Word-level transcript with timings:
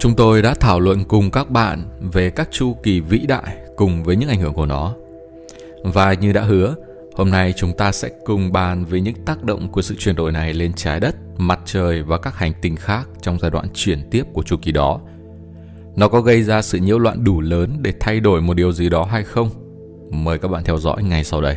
Chúng 0.00 0.14
tôi 0.14 0.42
đã 0.42 0.54
thảo 0.54 0.80
luận 0.80 1.04
cùng 1.04 1.30
các 1.30 1.50
bạn 1.50 1.84
về 2.12 2.30
các 2.30 2.48
chu 2.50 2.76
kỳ 2.82 3.00
vĩ 3.00 3.18
đại 3.18 3.56
cùng 3.76 4.04
với 4.04 4.16
những 4.16 4.28
ảnh 4.28 4.40
hưởng 4.40 4.54
của 4.54 4.66
nó. 4.66 4.94
Và 5.84 6.12
như 6.12 6.32
đã 6.32 6.42
hứa, 6.42 6.74
hôm 7.14 7.30
nay 7.30 7.54
chúng 7.56 7.72
ta 7.72 7.92
sẽ 7.92 8.08
cùng 8.24 8.52
bàn 8.52 8.84
về 8.84 9.00
những 9.00 9.14
tác 9.26 9.44
động 9.44 9.72
của 9.72 9.82
sự 9.82 9.94
chuyển 9.98 10.16
đổi 10.16 10.32
này 10.32 10.54
lên 10.54 10.72
trái 10.72 11.00
đất, 11.00 11.16
mặt 11.38 11.60
trời 11.64 12.02
và 12.02 12.18
các 12.18 12.34
hành 12.36 12.52
tinh 12.62 12.76
khác 12.76 13.08
trong 13.22 13.38
giai 13.38 13.50
đoạn 13.50 13.66
chuyển 13.74 14.10
tiếp 14.10 14.24
của 14.32 14.42
chu 14.42 14.56
kỳ 14.62 14.72
đó. 14.72 15.00
Nó 15.96 16.08
có 16.08 16.20
gây 16.20 16.42
ra 16.42 16.62
sự 16.62 16.78
nhiễu 16.78 16.98
loạn 16.98 17.24
đủ 17.24 17.40
lớn 17.40 17.76
để 17.80 17.92
thay 18.00 18.20
đổi 18.20 18.40
một 18.40 18.54
điều 18.54 18.72
gì 18.72 18.88
đó 18.88 19.04
hay 19.04 19.24
không? 19.24 19.48
Mời 20.10 20.38
các 20.38 20.48
bạn 20.48 20.64
theo 20.64 20.78
dõi 20.78 21.02
ngay 21.02 21.24
sau 21.24 21.40
đây. 21.40 21.56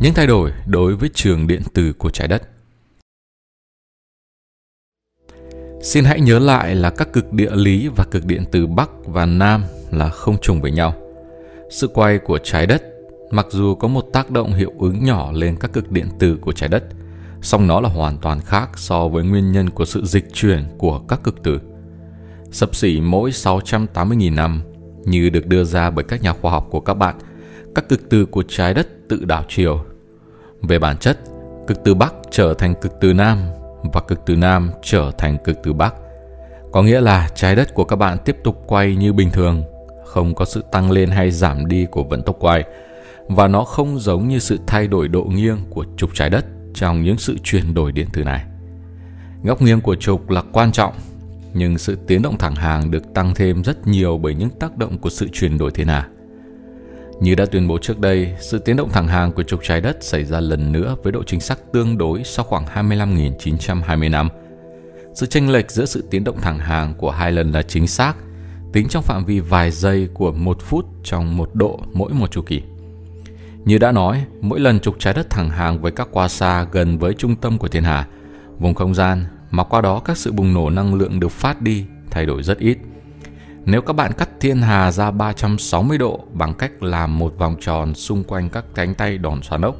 Những 0.00 0.14
thay 0.14 0.26
đổi 0.26 0.52
đối 0.66 0.96
với 0.96 1.10
trường 1.14 1.46
điện 1.46 1.62
từ 1.74 1.92
của 1.92 2.10
trái 2.10 2.28
đất. 2.28 2.42
Xin 5.82 6.04
hãy 6.04 6.20
nhớ 6.20 6.38
lại 6.38 6.74
là 6.74 6.90
các 6.90 7.12
cực 7.12 7.32
địa 7.32 7.50
lý 7.54 7.88
và 7.96 8.04
cực 8.10 8.26
điện 8.26 8.44
từ 8.52 8.66
Bắc 8.66 8.90
và 9.04 9.26
Nam 9.26 9.64
là 9.90 10.08
không 10.08 10.36
trùng 10.42 10.60
với 10.60 10.70
nhau. 10.70 10.94
Sự 11.70 11.86
quay 11.86 12.18
của 12.18 12.38
trái 12.38 12.66
đất 12.66 12.82
mặc 13.30 13.46
dù 13.50 13.74
có 13.74 13.88
một 13.88 14.06
tác 14.12 14.30
động 14.30 14.54
hiệu 14.54 14.72
ứng 14.78 15.04
nhỏ 15.04 15.32
lên 15.32 15.56
các 15.60 15.72
cực 15.72 15.90
điện 15.90 16.08
từ 16.18 16.36
của 16.36 16.52
trái 16.52 16.68
đất, 16.68 16.84
song 17.42 17.66
nó 17.66 17.80
là 17.80 17.88
hoàn 17.88 18.18
toàn 18.18 18.40
khác 18.40 18.70
so 18.76 19.08
với 19.08 19.24
nguyên 19.24 19.52
nhân 19.52 19.70
của 19.70 19.84
sự 19.84 20.04
dịch 20.04 20.32
chuyển 20.32 20.64
của 20.78 20.98
các 20.98 21.20
cực 21.22 21.42
tử. 21.42 21.60
Sập 22.52 22.74
xỉ 22.74 23.00
mỗi 23.00 23.30
680.000 23.30 24.34
năm 24.34 24.62
như 25.04 25.30
được 25.30 25.46
đưa 25.46 25.64
ra 25.64 25.90
bởi 25.90 26.04
các 26.04 26.22
nhà 26.22 26.32
khoa 26.32 26.50
học 26.50 26.66
của 26.70 26.80
các 26.80 26.94
bạn, 26.94 27.14
các 27.74 27.88
cực 27.88 28.10
từ 28.10 28.26
của 28.26 28.42
trái 28.48 28.74
đất 28.74 28.88
tự 29.08 29.24
đảo 29.24 29.44
chiều 29.48 29.84
về 30.62 30.78
bản 30.78 30.96
chất, 30.96 31.18
cực 31.66 31.84
từ 31.84 31.94
Bắc 31.94 32.14
trở 32.30 32.54
thành 32.54 32.74
cực 32.74 33.00
từ 33.00 33.12
Nam 33.12 33.42
và 33.92 34.00
cực 34.00 34.20
từ 34.26 34.36
Nam 34.36 34.70
trở 34.82 35.12
thành 35.18 35.38
cực 35.44 35.58
từ 35.62 35.72
Bắc. 35.72 35.94
Có 36.72 36.82
nghĩa 36.82 37.00
là 37.00 37.28
trái 37.34 37.56
đất 37.56 37.74
của 37.74 37.84
các 37.84 37.96
bạn 37.96 38.18
tiếp 38.24 38.36
tục 38.44 38.62
quay 38.66 38.96
như 38.96 39.12
bình 39.12 39.30
thường, 39.30 39.62
không 40.04 40.34
có 40.34 40.44
sự 40.44 40.64
tăng 40.72 40.90
lên 40.90 41.10
hay 41.10 41.30
giảm 41.30 41.66
đi 41.66 41.86
của 41.90 42.04
vận 42.04 42.22
tốc 42.22 42.36
quay 42.40 42.64
và 43.28 43.48
nó 43.48 43.64
không 43.64 43.98
giống 43.98 44.28
như 44.28 44.38
sự 44.38 44.58
thay 44.66 44.86
đổi 44.86 45.08
độ 45.08 45.24
nghiêng 45.24 45.58
của 45.70 45.84
trục 45.96 46.10
trái 46.14 46.30
đất 46.30 46.44
trong 46.74 47.02
những 47.02 47.18
sự 47.18 47.36
chuyển 47.42 47.74
đổi 47.74 47.92
điện 47.92 48.06
từ 48.12 48.24
này. 48.24 48.44
Góc 49.44 49.62
nghiêng 49.62 49.80
của 49.80 49.94
trục 49.94 50.30
là 50.30 50.42
quan 50.52 50.72
trọng, 50.72 50.94
nhưng 51.54 51.78
sự 51.78 51.98
tiến 52.06 52.22
động 52.22 52.38
thẳng 52.38 52.54
hàng 52.54 52.90
được 52.90 53.14
tăng 53.14 53.34
thêm 53.34 53.64
rất 53.64 53.86
nhiều 53.86 54.18
bởi 54.18 54.34
những 54.34 54.50
tác 54.50 54.76
động 54.76 54.98
của 54.98 55.10
sự 55.10 55.28
chuyển 55.32 55.58
đổi 55.58 55.70
thiên 55.70 55.86
hà. 55.88 56.08
Như 57.20 57.34
đã 57.34 57.46
tuyên 57.46 57.68
bố 57.68 57.78
trước 57.78 57.98
đây, 57.98 58.34
sự 58.40 58.58
tiến 58.58 58.76
động 58.76 58.90
thẳng 58.92 59.08
hàng 59.08 59.32
của 59.32 59.42
trục 59.42 59.60
trái 59.62 59.80
đất 59.80 59.96
xảy 60.00 60.24
ra 60.24 60.40
lần 60.40 60.72
nữa 60.72 60.96
với 61.02 61.12
độ 61.12 61.22
chính 61.22 61.40
xác 61.40 61.72
tương 61.72 61.98
đối 61.98 62.24
sau 62.24 62.44
khoảng 62.44 62.64
25.920 62.64 64.10
năm. 64.10 64.28
Sự 65.14 65.26
chênh 65.26 65.50
lệch 65.52 65.70
giữa 65.70 65.84
sự 65.84 66.04
tiến 66.10 66.24
động 66.24 66.40
thẳng 66.40 66.58
hàng 66.58 66.94
của 66.94 67.10
hai 67.10 67.32
lần 67.32 67.52
là 67.52 67.62
chính 67.62 67.86
xác, 67.86 68.14
tính 68.72 68.88
trong 68.88 69.02
phạm 69.02 69.24
vi 69.24 69.40
vài 69.40 69.70
giây 69.70 70.08
của 70.14 70.32
một 70.32 70.62
phút 70.62 70.86
trong 71.04 71.36
một 71.36 71.50
độ 71.54 71.80
mỗi 71.92 72.12
một 72.12 72.30
chu 72.30 72.42
kỳ. 72.42 72.62
Như 73.64 73.78
đã 73.78 73.92
nói, 73.92 74.24
mỗi 74.40 74.60
lần 74.60 74.80
trục 74.80 74.98
trái 74.98 75.14
đất 75.14 75.30
thẳng 75.30 75.50
hàng 75.50 75.80
với 75.82 75.92
các 75.92 76.08
qua 76.10 76.28
xa 76.28 76.66
gần 76.72 76.98
với 76.98 77.14
trung 77.14 77.36
tâm 77.36 77.58
của 77.58 77.68
thiên 77.68 77.84
hà, 77.84 78.06
vùng 78.58 78.74
không 78.74 78.94
gian 78.94 79.24
mà 79.50 79.64
qua 79.64 79.80
đó 79.80 80.02
các 80.04 80.16
sự 80.16 80.32
bùng 80.32 80.54
nổ 80.54 80.70
năng 80.70 80.94
lượng 80.94 81.20
được 81.20 81.32
phát 81.32 81.62
đi 81.62 81.84
thay 82.10 82.26
đổi 82.26 82.42
rất 82.42 82.58
ít– 82.58 82.78
nếu 83.64 83.82
các 83.82 83.92
bạn 83.92 84.12
cắt 84.12 84.28
thiên 84.40 84.62
hà 84.62 84.92
ra 84.92 85.10
360 85.10 85.98
độ 85.98 86.24
bằng 86.32 86.54
cách 86.54 86.82
làm 86.82 87.18
một 87.18 87.34
vòng 87.38 87.56
tròn 87.60 87.94
xung 87.94 88.24
quanh 88.24 88.48
các 88.48 88.64
cánh 88.74 88.94
tay 88.94 89.18
đòn 89.18 89.42
xoắn 89.42 89.62
ốc 89.62 89.76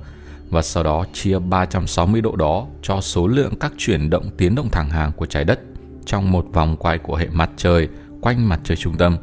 và 0.51 0.63
sau 0.63 0.83
đó 0.83 1.05
chia 1.13 1.39
360 1.39 2.21
độ 2.21 2.37
đó 2.37 2.67
cho 2.83 3.01
số 3.01 3.27
lượng 3.27 3.55
các 3.61 3.73
chuyển 3.79 4.11
động 4.11 4.31
tiến 4.37 4.55
động 4.55 4.69
thẳng 4.71 4.91
hàng 4.91 5.13
của 5.13 5.27
trái 5.27 5.45
đất 5.45 5.61
trong 6.07 6.33
một 6.33 6.47
vòng 6.53 6.77
quay 6.77 6.99
của 6.99 7.17
hệ 7.17 7.27
mặt 7.33 7.51
trời 7.57 7.89
quanh 8.21 8.49
mặt 8.49 8.61
trời 8.65 8.77
trung 8.77 8.97
tâm 8.97 9.17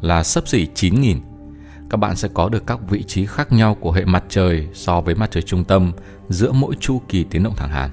là 0.00 0.22
sấp 0.22 0.48
xỉ 0.48 0.66
9.000. 0.74 1.16
Các 1.90 1.96
bạn 1.96 2.16
sẽ 2.16 2.28
có 2.34 2.48
được 2.48 2.66
các 2.66 2.78
vị 2.88 3.02
trí 3.02 3.26
khác 3.26 3.52
nhau 3.52 3.74
của 3.74 3.92
hệ 3.92 4.04
mặt 4.04 4.24
trời 4.28 4.68
so 4.74 5.00
với 5.00 5.14
mặt 5.14 5.30
trời 5.30 5.42
trung 5.42 5.64
tâm 5.64 5.92
giữa 6.28 6.52
mỗi 6.52 6.74
chu 6.80 7.02
kỳ 7.08 7.24
tiến 7.24 7.42
động 7.42 7.54
thẳng 7.56 7.70
hàng. 7.70 7.90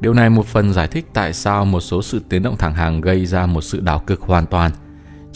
Điều 0.00 0.14
này 0.14 0.30
một 0.30 0.46
phần 0.46 0.72
giải 0.72 0.88
thích 0.88 1.06
tại 1.14 1.32
sao 1.32 1.64
một 1.64 1.80
số 1.80 2.02
sự 2.02 2.20
tiến 2.28 2.42
động 2.42 2.56
thẳng 2.56 2.74
hàng 2.74 3.00
gây 3.00 3.26
ra 3.26 3.46
một 3.46 3.60
sự 3.60 3.80
đảo 3.80 4.02
cực 4.06 4.20
hoàn 4.20 4.46
toàn– 4.46 4.72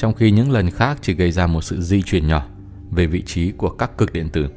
trong 0.03 0.15
khi 0.15 0.31
những 0.31 0.51
lần 0.51 0.71
khác 0.71 0.99
chỉ 1.03 1.15
gây 1.15 1.33
ra 1.33 1.47
một 1.47 1.63
sự 1.63 1.81
di 1.81 2.03
chuyển 2.03 2.27
nhỏ 2.27 2.47
về 2.91 3.07
vị 3.07 3.23
trí 3.23 3.51
của 3.51 3.69
các 3.69 3.99
cực 3.99 4.13
điện 4.13 4.29
tử. 4.29 4.49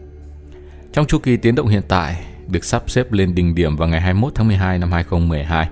Trong 0.94 1.06
chu 1.06 1.20
kỳ 1.20 1.38
tiến 1.38 1.56
động 1.56 1.68
hiện 1.68 1.82
tại 1.88 2.26
được 2.48 2.66
sắp 2.66 2.84
xếp 2.90 3.12
lên 3.12 3.36
đỉnh 3.36 3.56
điểm 3.56 3.76
vào 3.76 3.88
ngày 3.88 4.02
21 4.02 4.36
tháng 4.36 4.48
12 4.48 4.80
năm 4.80 4.92
2012, 4.92 5.70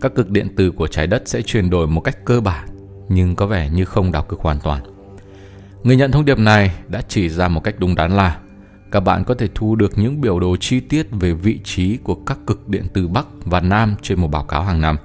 các 0.00 0.14
cực 0.14 0.30
điện 0.30 0.48
tử 0.56 0.70
của 0.70 0.86
trái 0.86 1.06
đất 1.06 1.22
sẽ 1.26 1.42
chuyển 1.42 1.70
đổi 1.70 1.86
một 1.86 2.00
cách 2.00 2.24
cơ 2.24 2.40
bản 2.40 2.68
nhưng 3.08 3.36
có 3.36 3.46
vẻ 3.46 3.70
như 3.70 3.84
không 3.84 4.12
đảo 4.12 4.22
cực 4.22 4.40
hoàn 4.40 4.58
toàn. 4.60 4.82
Người 5.82 5.96
nhận 5.96 6.12
thông 6.12 6.24
điệp 6.24 6.38
này 6.38 6.70
đã 6.88 7.02
chỉ 7.08 7.28
ra 7.28 7.48
một 7.48 7.64
cách 7.64 7.74
đúng 7.78 7.94
đắn 7.94 8.16
là 8.16 8.38
các 8.90 9.00
bạn 9.00 9.24
có 9.24 9.34
thể 9.34 9.48
thu 9.54 9.76
được 9.76 9.98
những 9.98 10.20
biểu 10.20 10.40
đồ 10.40 10.56
chi 10.56 10.80
tiết 10.80 11.06
về 11.10 11.32
vị 11.32 11.60
trí 11.64 11.96
của 11.96 12.14
các 12.14 12.38
cực 12.46 12.68
điện 12.68 12.86
từ 12.94 13.08
Bắc 13.08 13.26
và 13.44 13.60
Nam 13.60 13.94
trên 14.02 14.20
một 14.20 14.28
báo 14.28 14.44
cáo 14.44 14.62
hàng 14.62 14.80
năm. 14.80 14.96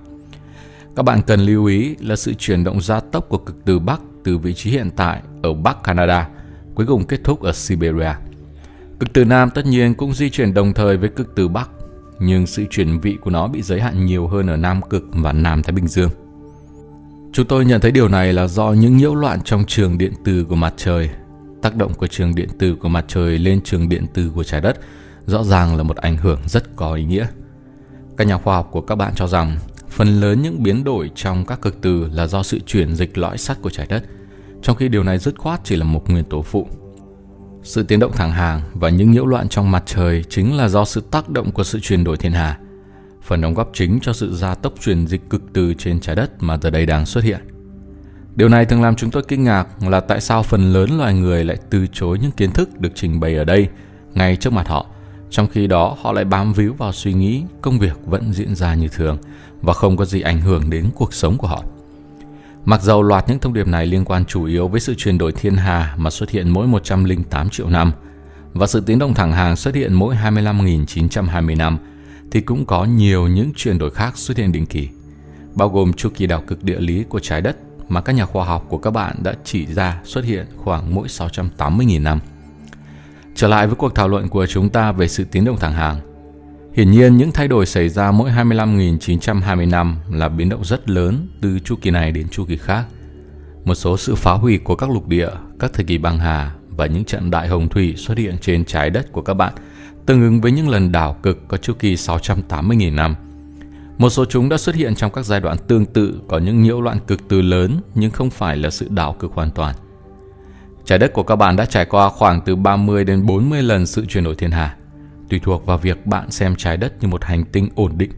Các 0.95 1.03
bạn 1.03 1.21
cần 1.27 1.39
lưu 1.39 1.65
ý 1.65 1.95
là 1.99 2.15
sự 2.15 2.33
chuyển 2.33 2.63
động 2.63 2.81
gia 2.81 2.99
tốc 2.99 3.29
của 3.29 3.37
cực 3.37 3.65
từ 3.65 3.79
Bắc 3.79 4.01
từ 4.23 4.37
vị 4.37 4.53
trí 4.53 4.71
hiện 4.71 4.89
tại 4.95 5.21
ở 5.43 5.53
Bắc 5.53 5.83
Canada 5.83 6.29
cuối 6.75 6.85
cùng 6.85 7.05
kết 7.05 7.19
thúc 7.23 7.41
ở 7.41 7.51
Siberia. 7.51 8.13
Cực 8.99 9.13
từ 9.13 9.25
Nam 9.25 9.49
tất 9.49 9.65
nhiên 9.65 9.93
cũng 9.93 10.13
di 10.13 10.29
chuyển 10.29 10.53
đồng 10.53 10.73
thời 10.73 10.97
với 10.97 11.09
cực 11.09 11.35
từ 11.35 11.47
Bắc, 11.47 11.69
nhưng 12.19 12.47
sự 12.47 12.65
chuyển 12.69 12.99
vị 12.99 13.17
của 13.21 13.29
nó 13.29 13.47
bị 13.47 13.61
giới 13.61 13.81
hạn 13.81 14.05
nhiều 14.05 14.27
hơn 14.27 14.47
ở 14.47 14.57
Nam 14.57 14.81
Cực 14.89 15.03
và 15.11 15.31
Nam 15.31 15.63
Thái 15.63 15.71
Bình 15.71 15.87
Dương. 15.87 16.09
Chúng 17.33 17.45
tôi 17.45 17.65
nhận 17.65 17.81
thấy 17.81 17.91
điều 17.91 18.07
này 18.07 18.33
là 18.33 18.47
do 18.47 18.71
những 18.71 18.97
nhiễu 18.97 19.15
loạn 19.15 19.39
trong 19.45 19.63
trường 19.67 19.97
điện 19.97 20.13
từ 20.25 20.43
của 20.43 20.55
mặt 20.55 20.73
trời. 20.77 21.09
Tác 21.61 21.75
động 21.75 21.93
của 21.93 22.07
trường 22.07 22.35
điện 22.35 22.49
từ 22.59 22.75
của 22.75 22.89
mặt 22.89 23.05
trời 23.07 23.39
lên 23.39 23.61
trường 23.63 23.89
điện 23.89 24.05
từ 24.13 24.31
của 24.35 24.43
trái 24.43 24.61
đất 24.61 24.79
rõ 25.25 25.43
ràng 25.43 25.77
là 25.77 25.83
một 25.83 25.97
ảnh 25.97 26.17
hưởng 26.17 26.39
rất 26.45 26.75
có 26.75 26.93
ý 26.93 27.03
nghĩa. 27.03 27.27
Các 28.17 28.27
nhà 28.27 28.37
khoa 28.37 28.55
học 28.55 28.69
của 28.71 28.81
các 28.81 28.95
bạn 28.95 29.13
cho 29.15 29.27
rằng 29.27 29.57
Phần 30.01 30.21
lớn 30.21 30.41
những 30.41 30.63
biến 30.63 30.83
đổi 30.83 31.11
trong 31.15 31.45
các 31.45 31.61
cực 31.61 31.81
từ 31.81 32.07
là 32.13 32.27
do 32.27 32.43
sự 32.43 32.59
chuyển 32.59 32.95
dịch 32.95 33.17
lõi 33.17 33.37
sắt 33.37 33.61
của 33.61 33.69
trái 33.69 33.87
đất, 33.89 34.03
trong 34.61 34.75
khi 34.75 34.87
điều 34.87 35.03
này 35.03 35.17
dứt 35.17 35.37
khoát 35.37 35.59
chỉ 35.63 35.75
là 35.75 35.85
một 35.85 36.09
nguyên 36.09 36.23
tố 36.23 36.41
phụ. 36.41 36.67
Sự 37.63 37.83
tiến 37.83 37.99
động 37.99 38.11
thẳng 38.15 38.31
hàng 38.31 38.61
và 38.73 38.89
những 38.89 39.11
nhiễu 39.11 39.25
loạn 39.25 39.49
trong 39.49 39.71
mặt 39.71 39.83
trời 39.85 40.23
chính 40.29 40.57
là 40.57 40.67
do 40.67 40.85
sự 40.85 41.01
tác 41.11 41.29
động 41.29 41.51
của 41.51 41.63
sự 41.63 41.79
chuyển 41.79 42.03
đổi 42.03 42.17
thiên 42.17 42.31
hà, 42.31 42.59
phần 43.23 43.41
đóng 43.41 43.53
góp 43.53 43.69
chính 43.73 43.99
cho 44.01 44.13
sự 44.13 44.35
gia 44.35 44.55
tốc 44.55 44.73
chuyển 44.79 45.07
dịch 45.07 45.29
cực 45.29 45.41
từ 45.53 45.73
trên 45.73 45.99
trái 45.99 46.15
đất 46.15 46.31
mà 46.39 46.57
giờ 46.61 46.69
đây 46.69 46.85
đang 46.85 47.05
xuất 47.05 47.23
hiện. 47.23 47.39
Điều 48.35 48.49
này 48.49 48.65
thường 48.65 48.81
làm 48.81 48.95
chúng 48.95 49.11
tôi 49.11 49.23
kinh 49.27 49.43
ngạc 49.43 49.67
là 49.83 49.99
tại 49.99 50.21
sao 50.21 50.43
phần 50.43 50.73
lớn 50.73 50.97
loài 50.97 51.13
người 51.13 51.45
lại 51.45 51.57
từ 51.69 51.87
chối 51.87 52.19
những 52.19 52.31
kiến 52.31 52.51
thức 52.51 52.79
được 52.79 52.91
trình 52.95 53.19
bày 53.19 53.35
ở 53.35 53.43
đây 53.43 53.67
ngay 54.13 54.35
trước 54.35 54.53
mặt 54.53 54.67
họ, 54.67 54.85
trong 55.31 55.47
khi 55.47 55.67
đó 55.67 55.97
họ 56.01 56.11
lại 56.11 56.25
bám 56.25 56.53
víu 56.53 56.73
vào 56.73 56.91
suy 56.91 57.13
nghĩ 57.13 57.43
công 57.61 57.79
việc 57.79 57.99
vẫn 58.05 58.33
diễn 58.33 58.55
ra 58.55 58.75
như 58.75 58.87
thường 58.87 59.17
và 59.61 59.73
không 59.73 59.97
có 59.97 60.05
gì 60.05 60.21
ảnh 60.21 60.41
hưởng 60.41 60.69
đến 60.69 60.89
cuộc 60.95 61.13
sống 61.13 61.37
của 61.37 61.47
họ. 61.47 61.63
Mặc 62.65 62.81
dầu 62.81 63.03
loạt 63.03 63.29
những 63.29 63.39
thông 63.39 63.53
điệp 63.53 63.67
này 63.67 63.85
liên 63.85 64.05
quan 64.05 64.25
chủ 64.25 64.45
yếu 64.45 64.67
với 64.67 64.79
sự 64.79 64.95
chuyển 64.97 65.17
đổi 65.17 65.31
thiên 65.31 65.55
hà 65.55 65.95
mà 65.97 66.09
xuất 66.09 66.29
hiện 66.29 66.49
mỗi 66.49 66.67
108 66.67 67.49
triệu 67.49 67.69
năm 67.69 67.91
và 68.53 68.67
sự 68.67 68.81
tiến 68.81 68.99
động 68.99 69.13
thẳng 69.13 69.31
hàng 69.31 69.55
xuất 69.55 69.75
hiện 69.75 69.93
mỗi 69.93 70.15
25.920 70.15 71.57
năm, 71.57 71.77
thì 72.31 72.41
cũng 72.41 72.65
có 72.65 72.85
nhiều 72.85 73.27
những 73.27 73.51
chuyển 73.55 73.77
đổi 73.77 73.91
khác 73.91 74.17
xuất 74.17 74.37
hiện 74.37 74.51
định 74.51 74.65
kỳ, 74.65 74.89
bao 75.55 75.69
gồm 75.69 75.93
chu 75.93 76.09
kỳ 76.15 76.27
đảo 76.27 76.43
cực 76.47 76.63
địa 76.63 76.79
lý 76.79 77.03
của 77.09 77.19
trái 77.19 77.41
đất 77.41 77.57
mà 77.89 78.01
các 78.01 78.13
nhà 78.13 78.25
khoa 78.25 78.45
học 78.45 78.65
của 78.69 78.77
các 78.77 78.91
bạn 78.91 79.15
đã 79.23 79.33
chỉ 79.43 79.65
ra 79.65 80.01
xuất 80.03 80.25
hiện 80.25 80.45
khoảng 80.57 80.95
mỗi 80.95 81.07
680.000 81.07 82.01
năm. 82.03 82.19
Trở 83.35 83.47
lại 83.47 83.67
với 83.67 83.75
cuộc 83.75 83.95
thảo 83.95 84.07
luận 84.07 84.27
của 84.27 84.45
chúng 84.45 84.69
ta 84.69 84.91
về 84.91 85.07
sự 85.07 85.23
tiến 85.23 85.45
động 85.45 85.57
thẳng 85.59 85.73
hàng, 85.73 85.99
Hiển 86.73 86.91
nhiên 86.91 87.17
những 87.17 87.31
thay 87.31 87.47
đổi 87.47 87.65
xảy 87.65 87.89
ra 87.89 88.11
mỗi 88.11 88.31
25.920 88.31 89.69
năm 89.69 89.97
là 90.11 90.29
biến 90.29 90.49
động 90.49 90.65
rất 90.65 90.89
lớn 90.89 91.27
từ 91.41 91.59
chu 91.59 91.75
kỳ 91.81 91.91
này 91.91 92.11
đến 92.11 92.29
chu 92.29 92.45
kỳ 92.45 92.57
khác. 92.57 92.85
Một 93.65 93.75
số 93.75 93.97
sự 93.97 94.15
phá 94.15 94.33
hủy 94.33 94.57
của 94.57 94.75
các 94.75 94.89
lục 94.89 95.07
địa, 95.07 95.29
các 95.59 95.73
thời 95.73 95.85
kỳ 95.85 95.97
băng 95.97 96.19
hà 96.19 96.55
và 96.69 96.85
những 96.85 97.05
trận 97.05 97.31
đại 97.31 97.47
hồng 97.47 97.69
thủy 97.69 97.93
xuất 97.97 98.17
hiện 98.17 98.35
trên 98.41 98.65
trái 98.65 98.89
đất 98.89 99.11
của 99.11 99.21
các 99.21 99.33
bạn 99.33 99.53
tương 100.05 100.21
ứng 100.21 100.41
với 100.41 100.51
những 100.51 100.69
lần 100.69 100.91
đảo 100.91 101.17
cực 101.23 101.47
có 101.47 101.57
chu 101.57 101.73
kỳ 101.79 101.95
680.000 101.95 102.95
năm. 102.95 103.15
Một 103.97 104.09
số 104.09 104.25
chúng 104.25 104.49
đã 104.49 104.57
xuất 104.57 104.75
hiện 104.75 104.95
trong 104.95 105.11
các 105.11 105.25
giai 105.25 105.39
đoạn 105.39 105.57
tương 105.67 105.85
tự 105.85 106.21
có 106.27 106.37
những 106.37 106.61
nhiễu 106.61 106.81
loạn 106.81 106.97
cực 107.07 107.27
từ 107.27 107.41
lớn 107.41 107.81
nhưng 107.95 108.11
không 108.11 108.29
phải 108.29 108.57
là 108.57 108.69
sự 108.69 108.87
đảo 108.89 109.15
cực 109.19 109.31
hoàn 109.33 109.51
toàn. 109.51 109.75
Trái 110.85 110.99
đất 110.99 111.13
của 111.13 111.23
các 111.23 111.35
bạn 111.35 111.55
đã 111.55 111.65
trải 111.65 111.85
qua 111.85 112.09
khoảng 112.09 112.41
từ 112.41 112.55
30 112.55 113.03
đến 113.03 113.25
40 113.25 113.63
lần 113.63 113.85
sự 113.85 114.05
chuyển 114.05 114.23
đổi 114.23 114.35
thiên 114.35 114.51
hà 114.51 114.75
tùy 115.31 115.39
thuộc 115.43 115.65
vào 115.65 115.77
việc 115.77 116.05
bạn 116.05 116.31
xem 116.31 116.55
trái 116.55 116.77
đất 116.77 116.93
như 117.01 117.07
một 117.07 117.23
hành 117.23 117.45
tinh 117.45 117.69
ổn 117.75 117.97
định. 117.97 118.11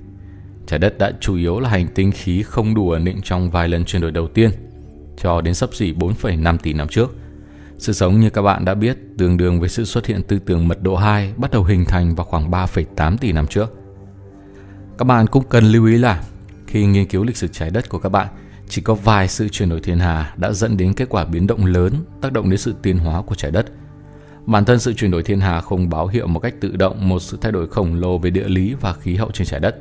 Trái 0.67 0.79
đất 0.79 0.97
đã 0.97 1.11
chủ 1.19 1.35
yếu 1.35 1.59
là 1.59 1.69
hành 1.69 1.87
tinh 1.95 2.11
khí 2.11 2.43
không 2.43 2.75
đủ 2.75 2.91
ổn 2.91 3.05
định 3.05 3.21
trong 3.23 3.51
vài 3.51 3.69
lần 3.69 3.85
chuyển 3.85 4.01
đổi 4.01 4.11
đầu 4.11 4.27
tiên. 4.27 4.51
cho 5.17 5.41
đến 5.41 5.53
sấp 5.53 5.73
xỉ 5.73 5.93
4,5 5.93 6.57
tỷ 6.57 6.73
năm 6.73 6.87
trước. 6.87 7.15
Sự 7.77 7.93
sống 7.93 8.19
như 8.19 8.29
các 8.29 8.41
bạn 8.41 8.65
đã 8.65 8.73
biết 8.73 8.97
tương 9.17 9.37
đương 9.37 9.59
với 9.59 9.69
sự 9.69 9.85
xuất 9.85 10.05
hiện 10.05 10.23
tư 10.23 10.39
tưởng 10.39 10.67
mật 10.67 10.81
độ 10.81 10.95
2 10.95 11.33
bắt 11.37 11.51
đầu 11.51 11.63
hình 11.63 11.85
thành 11.85 12.15
vào 12.15 12.25
khoảng 12.25 12.51
3,8 12.51 13.17
tỷ 13.17 13.31
năm 13.31 13.47
trước. 13.47 13.73
Các 14.97 15.05
bạn 15.05 15.27
cũng 15.27 15.43
cần 15.49 15.63
lưu 15.63 15.85
ý 15.85 15.97
là 15.97 16.23
khi 16.67 16.85
nghiên 16.85 17.05
cứu 17.05 17.23
lịch 17.23 17.37
sử 17.37 17.47
trái 17.47 17.69
đất 17.69 17.89
của 17.89 17.99
các 17.99 18.09
bạn, 18.09 18.27
chỉ 18.73 18.81
có 18.81 18.93
vài 18.93 19.27
sự 19.27 19.49
chuyển 19.49 19.69
đổi 19.69 19.81
thiên 19.81 19.99
hà 19.99 20.33
đã 20.37 20.51
dẫn 20.51 20.77
đến 20.77 20.93
kết 20.93 21.09
quả 21.09 21.25
biến 21.25 21.47
động 21.47 21.65
lớn 21.65 21.93
tác 22.21 22.33
động 22.33 22.49
đến 22.49 22.57
sự 22.57 22.75
tiến 22.81 22.97
hóa 22.97 23.21
của 23.21 23.35
trái 23.35 23.51
đất. 23.51 23.65
Bản 24.45 24.65
thân 24.65 24.79
sự 24.79 24.93
chuyển 24.93 25.11
đổi 25.11 25.23
thiên 25.23 25.39
hà 25.39 25.61
không 25.61 25.89
báo 25.89 26.07
hiệu 26.07 26.27
một 26.27 26.39
cách 26.39 26.53
tự 26.59 26.75
động 26.75 27.09
một 27.09 27.19
sự 27.19 27.37
thay 27.41 27.51
đổi 27.51 27.67
khổng 27.67 27.95
lồ 27.95 28.17
về 28.17 28.29
địa 28.29 28.47
lý 28.47 28.73
và 28.73 28.93
khí 28.93 29.15
hậu 29.15 29.31
trên 29.31 29.47
trái 29.47 29.59
đất. 29.59 29.75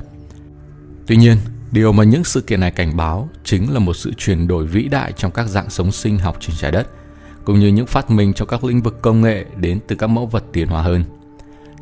Tuy 1.07 1.15
nhiên, 1.15 1.37
điều 1.71 1.91
mà 1.91 2.03
những 2.03 2.23
sự 2.23 2.41
kiện 2.41 2.59
này 2.59 2.71
cảnh 2.71 2.97
báo 2.97 3.29
chính 3.43 3.73
là 3.73 3.79
một 3.79 3.93
sự 3.93 4.13
chuyển 4.17 4.47
đổi 4.47 4.65
vĩ 4.65 4.83
đại 4.83 5.11
trong 5.11 5.31
các 5.31 5.47
dạng 5.47 5.69
sống 5.69 5.91
sinh 5.91 6.17
học 6.17 6.37
trên 6.39 6.55
trái 6.59 6.71
đất, 6.71 6.87
cũng 7.45 7.59
như 7.59 7.67
những 7.67 7.87
phát 7.87 8.11
minh 8.11 8.33
trong 8.33 8.47
các 8.47 8.63
lĩnh 8.63 8.81
vực 8.81 9.01
công 9.01 9.21
nghệ 9.21 9.45
đến 9.55 9.79
từ 9.87 9.95
các 9.95 10.07
mẫu 10.07 10.25
vật 10.25 10.43
tiến 10.53 10.67
hóa 10.67 10.81
hơn. 10.81 11.03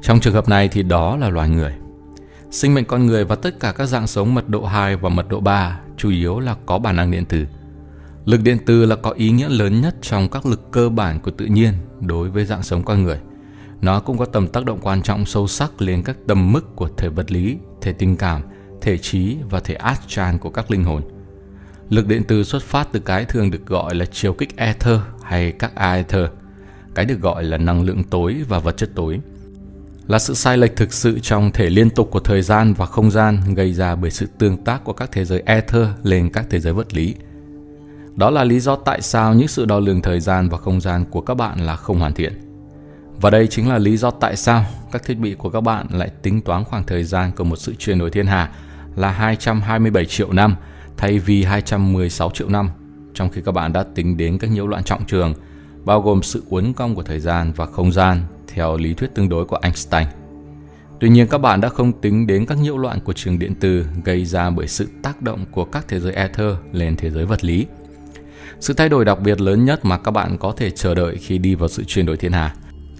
Trong 0.01 0.19
trường 0.19 0.33
hợp 0.33 0.49
này 0.49 0.67
thì 0.67 0.83
đó 0.83 1.17
là 1.17 1.29
loài 1.29 1.49
người. 1.49 1.73
Sinh 2.51 2.73
mệnh 2.73 2.85
con 2.85 3.05
người 3.05 3.25
và 3.25 3.35
tất 3.35 3.59
cả 3.59 3.71
các 3.71 3.85
dạng 3.85 4.07
sống 4.07 4.33
mật 4.33 4.49
độ 4.49 4.65
2 4.65 4.95
và 4.95 5.09
mật 5.09 5.29
độ 5.29 5.39
3 5.39 5.79
chủ 6.01 6.09
yếu 6.09 6.39
là 6.39 6.55
có 6.65 6.79
bản 6.79 6.95
năng 6.95 7.11
điện 7.11 7.25
tử. 7.25 7.45
Lực 8.25 8.41
điện 8.43 8.57
từ 8.65 8.85
là 8.85 8.95
có 8.95 9.11
ý 9.11 9.31
nghĩa 9.31 9.49
lớn 9.49 9.81
nhất 9.81 9.95
trong 10.01 10.29
các 10.29 10.45
lực 10.45 10.71
cơ 10.71 10.89
bản 10.89 11.19
của 11.19 11.31
tự 11.31 11.45
nhiên 11.45 11.73
đối 11.99 12.29
với 12.29 12.45
dạng 12.45 12.63
sống 12.63 12.83
con 12.83 13.03
người. 13.03 13.19
Nó 13.81 13.99
cũng 13.99 14.17
có 14.17 14.25
tầm 14.25 14.47
tác 14.47 14.65
động 14.65 14.79
quan 14.81 15.01
trọng 15.01 15.25
sâu 15.25 15.47
sắc 15.47 15.81
lên 15.81 16.03
các 16.03 16.17
tầm 16.27 16.51
mức 16.51 16.75
của 16.75 16.89
thể 16.97 17.09
vật 17.09 17.31
lý, 17.31 17.57
thể 17.81 17.93
tình 17.93 18.15
cảm, 18.15 18.41
thể 18.81 18.97
trí 18.97 19.37
và 19.49 19.59
thể 19.59 19.73
astral 19.73 20.37
của 20.37 20.49
các 20.49 20.71
linh 20.71 20.83
hồn. 20.83 21.01
Lực 21.89 22.07
điện 22.07 22.23
từ 22.27 22.43
xuất 22.43 22.63
phát 22.63 22.87
từ 22.91 22.99
cái 22.99 23.25
thường 23.25 23.51
được 23.51 23.65
gọi 23.65 23.95
là 23.95 24.05
chiều 24.05 24.33
kích 24.33 24.57
ether 24.57 24.99
hay 25.23 25.51
các 25.51 25.75
aether, 25.75 26.25
cái 26.95 27.05
được 27.05 27.21
gọi 27.21 27.43
là 27.43 27.57
năng 27.57 27.81
lượng 27.81 28.03
tối 28.03 28.35
và 28.47 28.59
vật 28.59 28.77
chất 28.77 28.89
tối 28.95 29.19
là 30.11 30.19
sự 30.19 30.33
sai 30.33 30.57
lệch 30.57 30.75
thực 30.75 30.93
sự 30.93 31.19
trong 31.19 31.51
thể 31.51 31.69
liên 31.69 31.89
tục 31.89 32.11
của 32.11 32.19
thời 32.19 32.41
gian 32.41 32.73
và 32.73 32.85
không 32.85 33.11
gian 33.11 33.53
gây 33.55 33.73
ra 33.73 33.95
bởi 33.95 34.11
sự 34.11 34.27
tương 34.37 34.57
tác 34.57 34.83
của 34.83 34.93
các 34.93 35.09
thế 35.11 35.25
giới 35.25 35.43
ether 35.45 35.87
lên 36.03 36.29
các 36.29 36.45
thế 36.49 36.59
giới 36.59 36.73
vật 36.73 36.93
lý. 36.93 37.15
Đó 38.15 38.29
là 38.29 38.43
lý 38.43 38.59
do 38.59 38.75
tại 38.75 39.01
sao 39.01 39.33
những 39.33 39.47
sự 39.47 39.65
đo 39.65 39.79
lường 39.79 40.01
thời 40.01 40.19
gian 40.19 40.49
và 40.49 40.57
không 40.57 40.81
gian 40.81 41.05
của 41.05 41.21
các 41.21 41.33
bạn 41.33 41.59
là 41.65 41.75
không 41.75 41.99
hoàn 41.99 42.13
thiện. 42.13 42.33
Và 43.21 43.29
đây 43.29 43.47
chính 43.47 43.69
là 43.69 43.77
lý 43.77 43.97
do 43.97 44.11
tại 44.11 44.35
sao 44.35 44.65
các 44.91 45.03
thiết 45.03 45.13
bị 45.13 45.35
của 45.35 45.49
các 45.49 45.61
bạn 45.61 45.87
lại 45.91 46.11
tính 46.21 46.41
toán 46.41 46.63
khoảng 46.63 46.83
thời 46.83 47.03
gian 47.03 47.31
của 47.31 47.43
một 47.43 47.55
sự 47.55 47.75
chuyển 47.79 47.99
đổi 47.99 48.11
thiên 48.11 48.27
hà 48.27 48.51
là 48.95 49.11
227 49.11 50.05
triệu 50.05 50.33
năm 50.33 50.55
thay 50.97 51.19
vì 51.19 51.43
216 51.43 52.31
triệu 52.33 52.49
năm, 52.49 52.69
trong 53.13 53.29
khi 53.29 53.41
các 53.45 53.51
bạn 53.51 53.73
đã 53.73 53.83
tính 53.95 54.17
đến 54.17 54.37
các 54.37 54.51
nhiễu 54.51 54.67
loạn 54.67 54.83
trọng 54.83 55.05
trường, 55.05 55.33
bao 55.85 56.01
gồm 56.01 56.23
sự 56.23 56.43
uốn 56.49 56.73
cong 56.73 56.95
của 56.95 57.03
thời 57.03 57.19
gian 57.19 57.53
và 57.55 57.65
không 57.65 57.91
gian 57.91 58.23
theo 58.53 58.77
lý 58.77 58.93
thuyết 58.93 59.15
tương 59.15 59.29
đối 59.29 59.45
của 59.45 59.59
Einstein. 59.61 60.07
Tuy 60.99 61.09
nhiên 61.09 61.27
các 61.27 61.37
bạn 61.37 61.61
đã 61.61 61.69
không 61.69 61.91
tính 62.01 62.27
đến 62.27 62.45
các 62.45 62.57
nhiễu 62.57 62.77
loạn 62.77 62.99
của 62.99 63.13
trường 63.13 63.39
điện 63.39 63.53
từ 63.59 63.85
gây 64.03 64.25
ra 64.25 64.49
bởi 64.49 64.67
sự 64.67 64.87
tác 65.01 65.21
động 65.21 65.45
của 65.51 65.65
các 65.65 65.85
thế 65.87 65.99
giới 65.99 66.13
ether 66.13 66.55
lên 66.71 66.95
thế 66.95 67.09
giới 67.09 67.25
vật 67.25 67.43
lý. 67.43 67.65
Sự 68.59 68.73
thay 68.73 68.89
đổi 68.89 69.05
đặc 69.05 69.19
biệt 69.19 69.41
lớn 69.41 69.65
nhất 69.65 69.85
mà 69.85 69.97
các 69.97 70.11
bạn 70.11 70.37
có 70.37 70.53
thể 70.57 70.69
chờ 70.69 70.95
đợi 70.95 71.17
khi 71.17 71.37
đi 71.37 71.55
vào 71.55 71.69
sự 71.69 71.83
chuyển 71.83 72.05
đổi 72.05 72.17
thiên 72.17 72.31
hà 72.31 72.55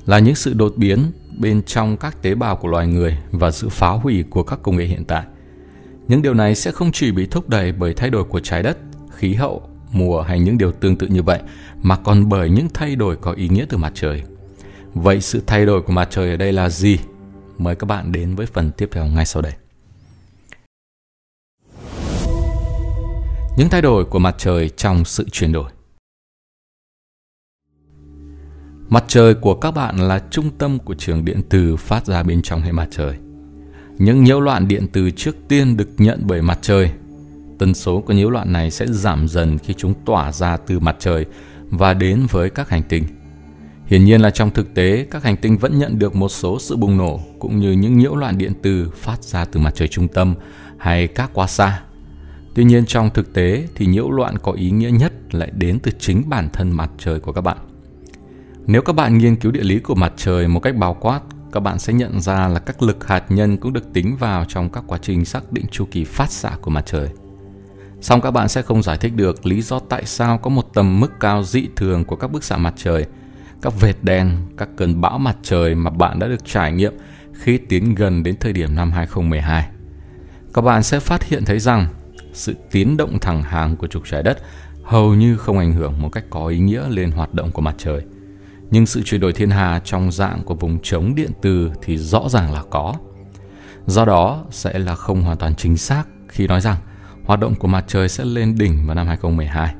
là 0.06 0.19
những 0.19 0.36
sự 0.36 0.53
đột 0.53 0.74
biến 0.77 1.12
bên 1.38 1.63
trong 1.63 1.98
các 1.98 2.21
tế 2.21 2.36
bào 2.36 2.56
của 2.56 2.68
loài 2.68 2.88
người 2.88 3.18
và 3.31 3.51
sự 3.51 3.69
phá 3.69 3.89
hủy 3.89 4.24
của 4.30 4.44
các 4.44 4.59
công 4.63 4.77
nghệ 4.77 4.86
hiện 4.86 5.06
tại. 5.06 5.24
Những 6.07 6.21
điều 6.21 6.33
này 6.33 6.56
sẽ 6.56 6.71
không 6.71 6.92
chỉ 6.92 7.12
bị 7.12 7.25
thúc 7.25 7.50
đẩy 7.50 7.71
bởi 7.71 7.94
thay 7.94 8.09
đổi 8.09 8.24
của 8.24 8.39
trái 8.39 8.63
đất, 8.63 8.77
khí 9.15 9.33
hậu, 9.33 9.69
mùa 9.92 10.21
hay 10.21 10.39
những 10.39 10.57
điều 10.57 10.71
tương 10.71 10.95
tự 10.95 11.07
như 11.07 11.24
vậy, 11.24 11.39
mà 11.81 11.95
còn 11.95 12.30
bởi 12.30 12.50
những 12.50 12.68
thay 12.74 12.95
đổi 12.95 13.15
có 13.15 13.31
ý 13.31 13.50
nghĩa 13.50 13.65
từ 13.69 13.77
mặt 13.77 13.92
trời. 13.95 14.24
Vậy 14.93 15.21
sự 15.21 15.41
thay 15.47 15.65
đổi 15.65 15.81
của 15.81 15.93
mặt 15.93 16.07
trời 16.11 16.29
ở 16.29 16.38
đây 16.38 16.53
là 16.53 16.69
gì? 16.69 16.97
Mời 17.57 17.75
các 17.75 17.85
bạn 17.85 18.11
đến 18.11 18.35
với 18.35 18.45
phần 18.45 18.71
tiếp 18.77 18.89
theo 18.91 19.05
ngay 19.05 19.25
sau 19.25 19.41
đây. 19.41 19.53
Những 23.57 23.69
thay 23.69 23.81
đổi 23.81 24.05
của 24.05 24.19
mặt 24.19 24.35
trời 24.38 24.69
trong 24.69 25.05
sự 25.05 25.29
chuyển 25.31 25.51
đổi. 25.51 25.71
Mặt 28.89 29.03
trời 29.07 29.33
của 29.33 29.55
các 29.55 29.71
bạn 29.71 29.97
là 29.97 30.23
trung 30.31 30.49
tâm 30.57 30.79
của 30.79 30.93
trường 30.93 31.25
điện 31.25 31.41
từ 31.49 31.75
phát 31.75 32.05
ra 32.05 32.23
bên 32.23 32.41
trong 32.41 32.61
hệ 32.61 32.71
mặt 32.71 32.88
trời. 32.91 33.17
Những 33.97 34.23
nhiễu 34.23 34.39
loạn 34.39 34.67
điện 34.67 34.88
từ 34.93 35.11
trước 35.11 35.35
tiên 35.47 35.77
được 35.77 35.89
nhận 35.97 36.21
bởi 36.23 36.41
mặt 36.41 36.59
trời. 36.61 36.91
Tần 37.59 37.73
số 37.73 38.01
của 38.01 38.13
nhiễu 38.13 38.29
loạn 38.29 38.53
này 38.53 38.71
sẽ 38.71 38.85
giảm 38.88 39.27
dần 39.27 39.57
khi 39.57 39.73
chúng 39.77 39.93
tỏa 40.05 40.31
ra 40.31 40.57
từ 40.57 40.79
mặt 40.79 40.95
trời 40.99 41.25
và 41.69 41.93
đến 41.93 42.25
với 42.31 42.49
các 42.49 42.69
hành 42.69 42.83
tinh. 42.89 43.03
Hiển 43.91 44.05
nhiên 44.05 44.21
là 44.21 44.29
trong 44.29 44.51
thực 44.51 44.73
tế, 44.73 45.07
các 45.11 45.23
hành 45.23 45.38
tinh 45.38 45.57
vẫn 45.57 45.79
nhận 45.79 45.99
được 45.99 46.15
một 46.15 46.29
số 46.29 46.59
sự 46.59 46.75
bùng 46.75 46.97
nổ 46.97 47.19
cũng 47.39 47.59
như 47.59 47.71
những 47.71 47.97
nhiễu 47.97 48.15
loạn 48.15 48.38
điện 48.38 48.53
từ 48.61 48.89
phát 48.95 49.23
ra 49.23 49.45
từ 49.45 49.59
mặt 49.59 49.75
trời 49.75 49.88
trung 49.88 50.07
tâm 50.07 50.35
hay 50.77 51.07
các 51.07 51.29
quá 51.33 51.47
xa. 51.47 51.81
Tuy 52.55 52.63
nhiên 52.63 52.85
trong 52.85 53.09
thực 53.09 53.33
tế 53.33 53.67
thì 53.75 53.85
nhiễu 53.85 54.11
loạn 54.11 54.38
có 54.38 54.51
ý 54.51 54.71
nghĩa 54.71 54.89
nhất 54.91 55.13
lại 55.31 55.51
đến 55.53 55.79
từ 55.79 55.91
chính 55.99 56.29
bản 56.29 56.49
thân 56.53 56.71
mặt 56.71 56.91
trời 56.97 57.19
của 57.19 57.31
các 57.31 57.41
bạn. 57.41 57.57
Nếu 58.65 58.81
các 58.81 58.93
bạn 58.93 59.17
nghiên 59.17 59.35
cứu 59.35 59.51
địa 59.51 59.63
lý 59.63 59.79
của 59.79 59.95
mặt 59.95 60.13
trời 60.17 60.47
một 60.47 60.59
cách 60.59 60.75
bao 60.75 60.93
quát, 60.93 61.21
các 61.51 61.59
bạn 61.59 61.79
sẽ 61.79 61.93
nhận 61.93 62.21
ra 62.21 62.47
là 62.47 62.59
các 62.59 62.83
lực 62.83 63.07
hạt 63.07 63.25
nhân 63.29 63.57
cũng 63.57 63.73
được 63.73 63.93
tính 63.93 64.15
vào 64.19 64.45
trong 64.45 64.69
các 64.69 64.83
quá 64.88 64.97
trình 65.01 65.25
xác 65.25 65.51
định 65.51 65.65
chu 65.71 65.88
kỳ 65.91 66.03
phát 66.03 66.31
xạ 66.31 66.51
của 66.61 66.71
mặt 66.71 66.85
trời. 66.85 67.09
Song 68.01 68.21
các 68.21 68.31
bạn 68.31 68.49
sẽ 68.49 68.61
không 68.61 68.83
giải 68.83 68.97
thích 68.97 69.15
được 69.15 69.45
lý 69.45 69.61
do 69.61 69.79
tại 69.79 70.05
sao 70.05 70.38
có 70.38 70.49
một 70.49 70.73
tầm 70.73 70.99
mức 70.99 71.19
cao 71.19 71.43
dị 71.43 71.67
thường 71.75 72.05
của 72.05 72.15
các 72.15 72.31
bức 72.31 72.43
xạ 72.43 72.57
mặt 72.57 72.73
trời– 72.77 73.05
các 73.61 73.79
vệt 73.79 73.95
đen, 74.01 74.37
các 74.57 74.69
cơn 74.75 75.01
bão 75.01 75.17
mặt 75.17 75.37
trời 75.43 75.75
mà 75.75 75.89
bạn 75.89 76.19
đã 76.19 76.27
được 76.27 76.45
trải 76.45 76.71
nghiệm 76.71 76.93
khi 77.33 77.57
tiến 77.57 77.95
gần 77.95 78.23
đến 78.23 78.35
thời 78.39 78.53
điểm 78.53 78.75
năm 78.75 78.91
2012. 78.91 79.69
Các 80.53 80.61
bạn 80.61 80.83
sẽ 80.83 80.99
phát 80.99 81.23
hiện 81.23 81.45
thấy 81.45 81.59
rằng 81.59 81.87
sự 82.33 82.55
tiến 82.71 82.97
động 82.97 83.19
thẳng 83.19 83.43
hàng 83.43 83.75
của 83.75 83.87
trục 83.87 84.03
trái 84.05 84.23
đất 84.23 84.37
hầu 84.83 85.15
như 85.15 85.37
không 85.37 85.57
ảnh 85.57 85.73
hưởng 85.73 86.01
một 86.01 86.09
cách 86.09 86.23
có 86.29 86.47
ý 86.47 86.59
nghĩa 86.59 86.89
lên 86.89 87.11
hoạt 87.11 87.33
động 87.33 87.51
của 87.51 87.61
mặt 87.61 87.75
trời. 87.77 88.01
Nhưng 88.71 88.85
sự 88.85 89.01
chuyển 89.05 89.21
đổi 89.21 89.33
thiên 89.33 89.49
hà 89.49 89.79
trong 89.79 90.11
dạng 90.11 90.43
của 90.43 90.55
vùng 90.55 90.79
chống 90.83 91.15
điện 91.15 91.31
từ 91.41 91.71
thì 91.81 91.97
rõ 91.97 92.29
ràng 92.29 92.53
là 92.53 92.63
có. 92.69 92.95
Do 93.85 94.05
đó 94.05 94.45
sẽ 94.51 94.79
là 94.79 94.95
không 94.95 95.21
hoàn 95.21 95.37
toàn 95.37 95.55
chính 95.55 95.77
xác 95.77 96.03
khi 96.27 96.47
nói 96.47 96.61
rằng 96.61 96.77
hoạt 97.25 97.39
động 97.39 97.55
của 97.55 97.67
mặt 97.67 97.85
trời 97.87 98.09
sẽ 98.09 98.25
lên 98.25 98.57
đỉnh 98.57 98.85
vào 98.85 98.95
năm 98.95 99.07
2012. 99.07 99.75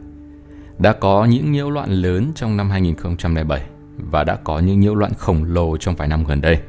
Đã 0.78 0.94
có 0.94 1.26
những 1.26 1.52
nhiễu 1.52 1.70
loạn 1.70 1.90
lớn 1.90 2.32
trong 2.36 2.58
năm 2.58 2.70
2007 2.70 3.62
và 3.98 4.24
đã 4.24 4.36
có 4.36 4.60
những 4.60 4.80
nhiễu 4.80 4.96
loạn 4.96 5.14
khổng 5.18 5.44
lồ 5.44 5.78
trong 5.78 5.96
vài 5.96 6.08
năm 6.08 6.24
gần 6.24 6.42
đây. 6.42 6.60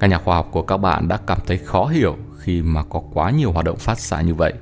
Các 0.00 0.06
nhà 0.06 0.18
khoa 0.18 0.36
học 0.36 0.48
của 0.50 0.62
các 0.62 0.76
bạn 0.76 1.08
đã 1.08 1.18
cảm 1.26 1.38
thấy 1.46 1.56
khó 1.56 1.86
hiểu 1.86 2.16
khi 2.38 2.62
mà 2.62 2.82
có 2.82 3.02
quá 3.12 3.30
nhiều 3.30 3.52
hoạt 3.52 3.64
động 3.64 3.76
phát 3.76 3.98
xạ 3.98 4.20
như 4.20 4.34
vậy 4.34 4.52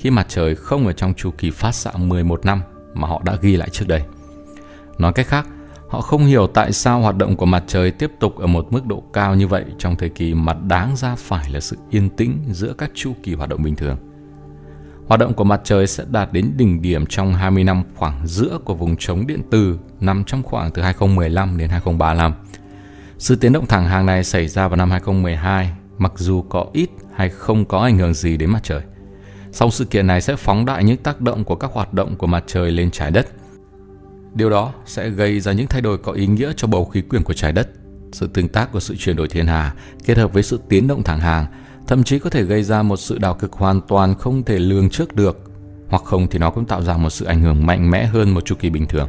khi 0.00 0.10
mặt 0.10 0.26
trời 0.28 0.54
không 0.54 0.86
ở 0.86 0.92
trong 0.92 1.14
chu 1.14 1.30
kỳ 1.38 1.50
phát 1.50 1.72
xạ 1.72 1.90
11 1.96 2.44
năm 2.44 2.60
mà 2.94 3.08
họ 3.08 3.22
đã 3.24 3.36
ghi 3.40 3.56
lại 3.56 3.68
trước 3.70 3.84
đây. 3.88 4.02
Nói 4.98 5.12
cách 5.12 5.26
khác, 5.26 5.46
họ 5.88 6.00
không 6.00 6.26
hiểu 6.26 6.46
tại 6.46 6.72
sao 6.72 7.00
hoạt 7.00 7.16
động 7.16 7.36
của 7.36 7.46
mặt 7.46 7.64
trời 7.66 7.90
tiếp 7.90 8.12
tục 8.20 8.38
ở 8.38 8.46
một 8.46 8.72
mức 8.72 8.86
độ 8.86 9.02
cao 9.12 9.34
như 9.34 9.46
vậy 9.46 9.64
trong 9.78 9.96
thời 9.96 10.08
kỳ 10.08 10.34
mà 10.34 10.52
đáng 10.52 10.96
ra 10.96 11.14
phải 11.14 11.50
là 11.50 11.60
sự 11.60 11.76
yên 11.90 12.10
tĩnh 12.10 12.38
giữa 12.50 12.72
các 12.78 12.90
chu 12.94 13.12
kỳ 13.22 13.34
hoạt 13.34 13.48
động 13.48 13.62
bình 13.62 13.76
thường. 13.76 13.96
Hoạt 15.10 15.20
động 15.20 15.34
của 15.34 15.44
mặt 15.44 15.60
trời 15.64 15.86
sẽ 15.86 16.04
đạt 16.10 16.32
đến 16.32 16.52
đỉnh 16.56 16.82
điểm 16.82 17.06
trong 17.06 17.34
20 17.34 17.64
năm 17.64 17.82
khoảng 17.96 18.26
giữa 18.26 18.58
của 18.64 18.74
vùng 18.74 18.96
chống 18.96 19.26
điện 19.26 19.42
từ 19.50 19.78
nằm 20.00 20.24
trong 20.24 20.42
khoảng 20.42 20.70
từ 20.70 20.82
2015 20.82 21.58
đến 21.58 21.70
2035. 21.70 22.32
Sự 23.18 23.36
tiến 23.36 23.52
động 23.52 23.66
thẳng 23.66 23.86
hàng 23.86 24.06
này 24.06 24.24
xảy 24.24 24.48
ra 24.48 24.68
vào 24.68 24.76
năm 24.76 24.90
2012, 24.90 25.70
mặc 25.98 26.12
dù 26.16 26.42
có 26.42 26.66
ít 26.72 26.90
hay 27.14 27.28
không 27.28 27.64
có 27.64 27.78
ảnh 27.78 27.98
hưởng 27.98 28.14
gì 28.14 28.36
đến 28.36 28.50
mặt 28.50 28.60
trời. 28.62 28.80
Sau 29.52 29.70
sự 29.70 29.84
kiện 29.84 30.06
này 30.06 30.20
sẽ 30.20 30.36
phóng 30.36 30.66
đại 30.66 30.84
những 30.84 30.96
tác 30.96 31.20
động 31.20 31.44
của 31.44 31.56
các 31.56 31.70
hoạt 31.72 31.94
động 31.94 32.16
của 32.16 32.26
mặt 32.26 32.44
trời 32.46 32.70
lên 32.70 32.90
trái 32.90 33.10
đất. 33.10 33.28
Điều 34.34 34.50
đó 34.50 34.72
sẽ 34.86 35.08
gây 35.08 35.40
ra 35.40 35.52
những 35.52 35.66
thay 35.66 35.80
đổi 35.80 35.98
có 35.98 36.12
ý 36.12 36.26
nghĩa 36.26 36.52
cho 36.56 36.68
bầu 36.68 36.84
khí 36.84 37.00
quyển 37.00 37.22
của 37.22 37.34
trái 37.34 37.52
đất. 37.52 37.68
Sự 38.12 38.26
tương 38.26 38.48
tác 38.48 38.72
của 38.72 38.80
sự 38.80 38.96
chuyển 38.98 39.16
đổi 39.16 39.28
thiên 39.28 39.46
hà 39.46 39.74
kết 40.04 40.18
hợp 40.18 40.32
với 40.32 40.42
sự 40.42 40.60
tiến 40.68 40.86
động 40.86 41.02
thẳng 41.02 41.20
hàng 41.20 41.46
thậm 41.86 42.02
chí 42.02 42.18
có 42.18 42.30
thể 42.30 42.42
gây 42.42 42.62
ra 42.62 42.82
một 42.82 42.96
sự 42.96 43.18
đảo 43.18 43.34
cực 43.34 43.52
hoàn 43.52 43.80
toàn 43.80 44.14
không 44.14 44.42
thể 44.42 44.58
lường 44.58 44.90
trước 44.90 45.14
được, 45.14 45.50
hoặc 45.88 46.02
không 46.04 46.26
thì 46.26 46.38
nó 46.38 46.50
cũng 46.50 46.64
tạo 46.64 46.82
ra 46.82 46.96
một 46.96 47.10
sự 47.10 47.24
ảnh 47.24 47.42
hưởng 47.42 47.66
mạnh 47.66 47.90
mẽ 47.90 48.06
hơn 48.06 48.30
một 48.30 48.44
chu 48.44 48.54
kỳ 48.58 48.70
bình 48.70 48.86
thường. 48.86 49.08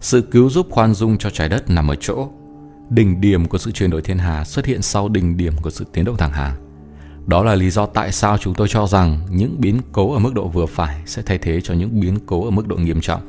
Sự 0.00 0.20
cứu 0.20 0.50
giúp 0.50 0.66
khoan 0.70 0.94
dung 0.94 1.18
cho 1.18 1.30
trái 1.30 1.48
đất 1.48 1.70
nằm 1.70 1.88
ở 1.88 1.94
chỗ 2.00 2.28
đỉnh 2.90 3.20
điểm 3.20 3.48
của 3.48 3.58
sự 3.58 3.70
chuyển 3.70 3.90
đổi 3.90 4.02
thiên 4.02 4.18
hà 4.18 4.44
xuất 4.44 4.66
hiện 4.66 4.82
sau 4.82 5.08
đỉnh 5.08 5.36
điểm 5.36 5.52
của 5.62 5.70
sự 5.70 5.84
tiến 5.92 6.04
động 6.04 6.16
thẳng 6.16 6.32
hàng. 6.32 6.54
Đó 7.26 7.42
là 7.42 7.54
lý 7.54 7.70
do 7.70 7.86
tại 7.86 8.12
sao 8.12 8.38
chúng 8.38 8.54
tôi 8.54 8.68
cho 8.68 8.86
rằng 8.86 9.20
những 9.30 9.60
biến 9.60 9.80
cố 9.92 10.12
ở 10.12 10.18
mức 10.18 10.34
độ 10.34 10.48
vừa 10.48 10.66
phải 10.66 11.02
sẽ 11.06 11.22
thay 11.22 11.38
thế 11.38 11.60
cho 11.60 11.74
những 11.74 12.00
biến 12.00 12.18
cố 12.26 12.44
ở 12.44 12.50
mức 12.50 12.68
độ 12.68 12.76
nghiêm 12.76 13.00
trọng. 13.00 13.20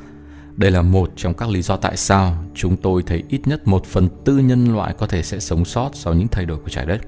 Đây 0.56 0.72
là 0.72 0.82
một 0.82 1.12
trong 1.15 1.34
các 1.34 1.50
lý 1.50 1.62
do 1.62 1.77
tại 1.77 1.98
sao 1.98 2.44
chúng 2.56 2.77
tôi 2.77 3.04
thấy 3.04 3.24
ít 3.30 3.48
nhất 3.48 3.68
một 3.68 3.86
phần 3.86 4.10
tư 4.25 4.38
nhân 4.38 4.74
loại 4.75 4.94
có 4.98 5.08
thể 5.08 5.24
sẽ 5.24 5.39
sống 5.39 5.65
sót 5.65 5.89
sau 5.94 6.13
những 6.13 6.27
thay 6.27 6.46
đổi 6.46 6.58
của 6.58 6.70
trái 6.70 6.86
đất. 6.86 7.01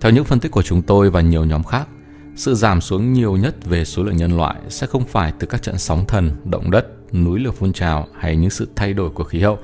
Theo 0.00 0.12
những 0.12 0.24
phân 0.24 0.40
tích 0.40 0.52
của 0.52 0.62
chúng 0.62 0.82
tôi 0.82 1.10
và 1.10 1.20
nhiều 1.20 1.44
nhóm 1.44 1.64
khác, 1.64 1.88
Sự 2.36 2.54
giảm 2.54 2.80
xuống 2.80 3.12
nhiều 3.12 3.36
nhất 3.36 3.64
về 3.64 3.84
số 3.84 4.02
lượng 4.02 4.16
nhân 4.16 4.36
loại 4.36 4.56
sẽ 4.68 4.86
không 4.86 5.04
phải 5.04 5.32
từ 5.38 5.46
các 5.46 5.62
trận 5.62 5.78
sóng 5.78 6.04
thần, 6.06 6.30
động 6.44 6.70
đất, 6.70 7.14
núi 7.14 7.40
lửa 7.40 7.50
phun 7.50 7.72
trào 7.72 8.06
hay 8.18 8.36
những 8.36 8.50
sự 8.50 8.68
thay 8.76 8.92
đổi 8.92 9.10
của 9.10 9.24
khí 9.24 9.40
hậu, 9.40 9.58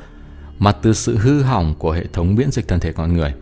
mà 0.58 0.72
từ 0.72 0.92
sự 0.92 1.16
hư 1.16 1.42
hỏng 1.42 1.74
của 1.78 1.92
hệ 1.92 2.04
thống 2.12 2.34
miễn 2.34 2.50
dịch 2.50 2.68
thân 2.68 2.80
thể 2.80 2.92
con 2.92 3.14
người. 3.14 3.34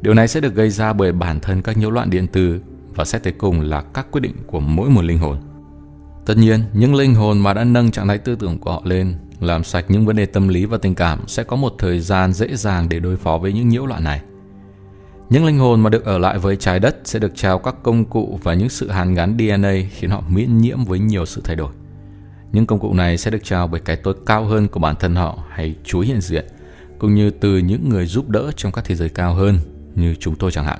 Điều 0.00 0.14
này 0.14 0.28
sẽ 0.28 0.40
được 0.40 0.54
gây 0.54 0.70
ra 0.70 0.92
bởi 0.92 1.12
bản 1.12 1.40
thân 1.40 1.62
các 1.62 1.76
nhiễu 1.76 1.90
loạn 1.90 2.10
điện 2.10 2.26
từ 2.32 2.60
và 2.94 3.04
xét 3.04 3.22
tới 3.22 3.32
cùng 3.32 3.60
là 3.60 3.80
các 3.80 4.06
quyết 4.10 4.20
định 4.20 4.34
của 4.46 4.60
mỗi 4.60 4.90
một 4.90 5.02
linh 5.02 5.18
hồn. 5.18 5.36
Tất 6.26 6.36
nhiên, 6.36 6.60
những 6.72 6.94
linh 6.94 7.14
hồn 7.14 7.38
mà 7.38 7.54
đã 7.54 7.64
nâng 7.64 7.90
trạng 7.90 8.08
thái 8.08 8.18
tư 8.18 8.36
tưởng 8.36 8.58
của 8.58 8.72
họ 8.72 8.82
lên, 8.84 9.14
làm 9.40 9.64
sạch 9.64 9.84
những 9.88 10.06
vấn 10.06 10.16
đề 10.16 10.26
tâm 10.26 10.48
lý 10.48 10.64
và 10.64 10.78
tình 10.78 10.94
cảm 10.94 11.28
sẽ 11.28 11.44
có 11.44 11.56
một 11.56 11.74
thời 11.78 12.00
gian 12.00 12.32
dễ 12.32 12.56
dàng 12.56 12.88
để 12.88 13.00
đối 13.00 13.16
phó 13.16 13.38
với 13.38 13.52
những 13.52 13.68
nhiễu 13.68 13.86
loạn 13.86 14.04
này. 14.04 14.22
Những 15.32 15.44
linh 15.44 15.58
hồn 15.58 15.80
mà 15.80 15.90
được 15.90 16.04
ở 16.04 16.18
lại 16.18 16.38
với 16.38 16.56
trái 16.56 16.80
đất 16.80 16.96
sẽ 17.04 17.18
được 17.18 17.32
trao 17.34 17.58
các 17.58 17.74
công 17.82 18.04
cụ 18.04 18.40
và 18.42 18.54
những 18.54 18.68
sự 18.68 18.90
hàn 18.90 19.14
gắn 19.14 19.36
DNA 19.38 19.72
khiến 19.90 20.10
họ 20.10 20.22
miễn 20.28 20.58
nhiễm 20.58 20.84
với 20.84 20.98
nhiều 20.98 21.26
sự 21.26 21.40
thay 21.44 21.56
đổi. 21.56 21.72
Những 22.52 22.66
công 22.66 22.78
cụ 22.78 22.94
này 22.94 23.18
sẽ 23.18 23.30
được 23.30 23.44
trao 23.44 23.66
bởi 23.66 23.80
cái 23.80 23.96
tôi 23.96 24.14
cao 24.26 24.44
hơn 24.44 24.68
của 24.68 24.80
bản 24.80 24.96
thân 25.00 25.14
họ 25.14 25.38
hay 25.50 25.74
Chúa 25.84 26.00
hiện 26.00 26.20
diện, 26.20 26.44
cũng 26.98 27.14
như 27.14 27.30
từ 27.30 27.58
những 27.58 27.88
người 27.88 28.06
giúp 28.06 28.28
đỡ 28.28 28.50
trong 28.56 28.72
các 28.72 28.84
thế 28.84 28.94
giới 28.94 29.08
cao 29.08 29.34
hơn 29.34 29.58
như 29.94 30.14
chúng 30.14 30.36
tôi 30.36 30.50
chẳng 30.50 30.64
hạn. 30.64 30.78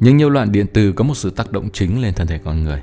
Những 0.00 0.16
nhiễu 0.16 0.28
loạn 0.28 0.52
điện 0.52 0.66
từ 0.72 0.92
có 0.92 1.04
một 1.04 1.14
sự 1.14 1.30
tác 1.30 1.52
động 1.52 1.68
chính 1.72 2.02
lên 2.02 2.14
thân 2.14 2.26
thể 2.26 2.38
con 2.38 2.64
người. 2.64 2.82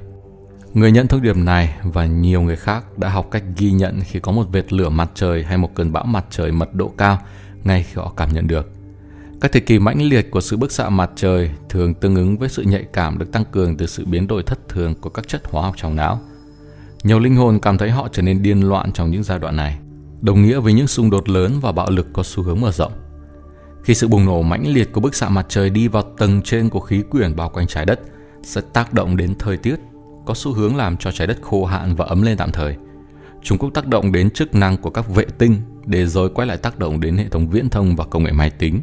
Người 0.74 0.92
nhận 0.92 1.08
thông 1.08 1.22
điệp 1.22 1.38
này 1.38 1.76
và 1.84 2.06
nhiều 2.06 2.42
người 2.42 2.56
khác 2.56 2.98
đã 2.98 3.10
học 3.10 3.28
cách 3.32 3.44
ghi 3.58 3.72
nhận 3.72 4.00
khi 4.04 4.20
có 4.20 4.32
một 4.32 4.46
vệt 4.52 4.74
lửa 4.74 4.90
mặt 4.90 5.12
trời 5.16 5.44
hay 5.44 5.58
một 5.58 5.76
cơn 5.76 5.92
bão 5.92 6.06
mặt 6.06 6.26
trời 6.30 6.52
mật 6.52 6.74
độ 6.74 6.94
cao 6.98 7.20
ngay 7.64 7.84
khi 7.84 7.94
họ 7.96 8.14
cảm 8.18 8.34
nhận 8.34 8.48
được. 8.48 8.81
Các 9.42 9.52
thời 9.52 9.62
kỳ 9.62 9.80
mãnh 9.80 10.02
liệt 10.02 10.32
của 10.32 10.42
sự 10.42 10.58
bức 10.58 10.72
xạ 10.72 10.90
mặt 10.90 11.12
trời 11.16 11.52
thường 11.70 11.94
tương 11.94 12.16
ứng 12.16 12.38
với 12.38 12.50
sự 12.50 12.64
nhạy 12.64 12.86
cảm 12.94 13.18
được 13.18 13.32
tăng 13.32 13.46
cường 13.52 13.78
từ 13.78 13.86
sự 13.86 14.06
biến 14.06 14.28
đổi 14.28 14.44
thất 14.44 14.70
thường 14.70 14.96
của 14.96 15.10
các 15.10 15.28
chất 15.28 15.42
hóa 15.46 15.64
học 15.64 15.74
trong 15.78 15.96
não. 15.96 16.20
Nhiều 17.04 17.20
linh 17.20 17.36
hồn 17.36 17.60
cảm 17.60 17.78
thấy 17.78 17.92
họ 17.92 18.08
trở 18.12 18.22
nên 18.22 18.44
điên 18.44 18.70
loạn 18.70 18.92
trong 18.92 19.12
những 19.12 19.24
giai 19.24 19.40
đoạn 19.40 19.56
này, 19.56 19.78
đồng 20.22 20.42
nghĩa 20.42 20.60
với 20.60 20.74
những 20.74 20.88
xung 20.88 21.10
đột 21.10 21.30
lớn 21.30 21.60
và 21.62 21.72
bạo 21.72 21.90
lực 21.90 22.08
có 22.14 22.24
xu 22.24 22.44
hướng 22.44 22.62
mở 22.62 22.72
rộng. 22.72 22.92
Khi 23.84 23.96
sự 23.96 24.08
bùng 24.08 24.26
nổ 24.26 24.42
mãnh 24.42 24.68
liệt 24.68 24.92
của 24.92 25.02
bức 25.02 25.16
xạ 25.16 25.30
mặt 25.30 25.46
trời 25.50 25.70
đi 25.70 25.88
vào 25.88 26.04
tầng 26.18 26.42
trên 26.42 26.70
của 26.70 26.80
khí 26.80 27.02
quyển 27.10 27.36
bao 27.36 27.50
quanh 27.50 27.68
trái 27.68 27.86
đất 27.86 28.00
sẽ 28.44 28.62
tác 28.74 28.94
động 28.94 29.18
đến 29.18 29.36
thời 29.40 29.58
tiết, 29.58 29.76
có 30.26 30.34
xu 30.34 30.54
hướng 30.54 30.76
làm 30.76 30.98
cho 30.98 31.12
trái 31.12 31.28
đất 31.28 31.38
khô 31.42 31.66
hạn 31.66 31.96
và 31.96 32.06
ấm 32.06 32.22
lên 32.22 32.38
tạm 32.38 32.52
thời. 32.52 32.76
Chúng 33.44 33.58
cũng 33.58 33.74
tác 33.74 33.88
động 33.88 34.12
đến 34.12 34.30
chức 34.30 34.56
năng 34.56 34.78
của 34.78 34.90
các 34.90 35.10
vệ 35.10 35.26
tinh 35.38 35.56
để 35.86 36.06
rồi 36.06 36.30
quay 36.30 36.48
lại 36.48 36.58
tác 36.58 36.80
động 36.80 37.00
đến 37.00 37.18
hệ 37.18 37.30
thống 37.30 37.50
viễn 37.50 37.70
thông 37.70 37.96
và 37.96 38.06
công 38.06 38.24
nghệ 38.24 38.32
máy 38.32 38.50
tính. 38.50 38.82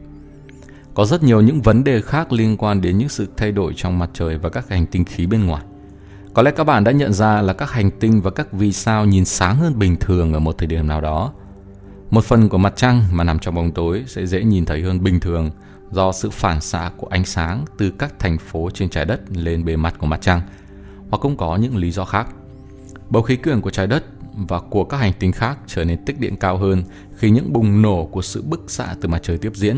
Có 0.99 1.05
rất 1.05 1.23
nhiều 1.23 1.41
những 1.41 1.63
vấn 1.63 1.85
đề 1.85 2.01
khác 2.01 2.33
liên 2.33 2.57
quan 2.57 2.81
đến 2.81 2.99
những 2.99 3.09
sự 3.09 3.27
thay 3.37 3.53
đổi 3.53 3.73
trong 3.77 3.99
mặt 3.99 4.11
trời 4.15 4.39
và 4.39 4.49
các 4.49 4.69
hành 4.69 4.87
tinh 4.87 5.05
khí 5.05 5.27
bên 5.27 5.47
ngoài. 5.47 5.63
Có 6.35 6.43
lẽ 6.43 6.51
các 6.51 6.65
bạn 6.65 6.85
đã 6.85 6.93
nhận 6.93 7.13
ra 7.13 7.43
là 7.43 7.53
các 7.53 7.71
hành 7.71 7.91
tinh 7.91 8.21
và 8.21 8.31
các 8.31 8.53
vì 8.53 8.73
sao 8.73 9.07
nhìn 9.07 9.25
sáng 9.25 9.57
hơn 9.57 9.79
bình 9.79 9.97
thường 10.01 10.33
ở 10.33 10.39
một 10.39 10.59
thời 10.59 10.67
điểm 10.67 10.89
nào 10.89 11.01
đó. 11.01 11.33
Một 12.11 12.25
phần 12.25 12.49
của 12.49 12.59
mặt 12.59 12.73
trăng 12.77 13.05
mà 13.13 13.25
nằm 13.25 13.39
trong 13.39 13.55
bóng 13.55 13.71
tối 13.71 14.05
sẽ 14.07 14.27
dễ 14.27 14.45
nhìn 14.45 14.65
thấy 14.65 14.83
hơn 14.83 15.03
bình 15.03 15.21
thường 15.21 15.51
do 15.91 16.13
sự 16.13 16.31
phản 16.31 16.61
xạ 16.61 16.91
của 16.97 17.07
ánh 17.07 17.25
sáng 17.25 17.65
từ 17.79 17.91
các 17.91 18.19
thành 18.19 18.39
phố 18.39 18.71
trên 18.75 18.89
trái 18.89 19.05
đất 19.05 19.21
lên 19.31 19.65
bề 19.65 19.77
mặt 19.77 19.95
của 19.99 20.07
mặt 20.07 20.21
trăng, 20.21 20.41
hoặc 21.11 21.19
cũng 21.19 21.37
có 21.37 21.57
những 21.57 21.77
lý 21.77 21.91
do 21.91 22.05
khác. 22.05 22.29
Bầu 23.11 23.23
khí 23.23 23.37
quyển 23.37 23.61
của 23.61 23.71
trái 23.71 23.87
đất 23.87 24.05
và 24.33 24.61
của 24.61 24.85
các 24.85 24.97
hành 24.97 25.13
tinh 25.19 25.33
khác 25.33 25.59
trở 25.67 25.85
nên 25.85 26.05
tích 26.05 26.21
điện 26.21 26.37
cao 26.37 26.57
hơn 26.57 26.83
khi 27.17 27.31
những 27.31 27.53
bùng 27.53 27.83
nổ 27.83 28.07
của 28.07 28.23
sự 28.23 28.43
bức 28.43 28.71
xạ 28.71 28.95
từ 29.01 29.09
mặt 29.09 29.23
trời 29.23 29.39
tiếp 29.39 29.53
diễn. 29.55 29.77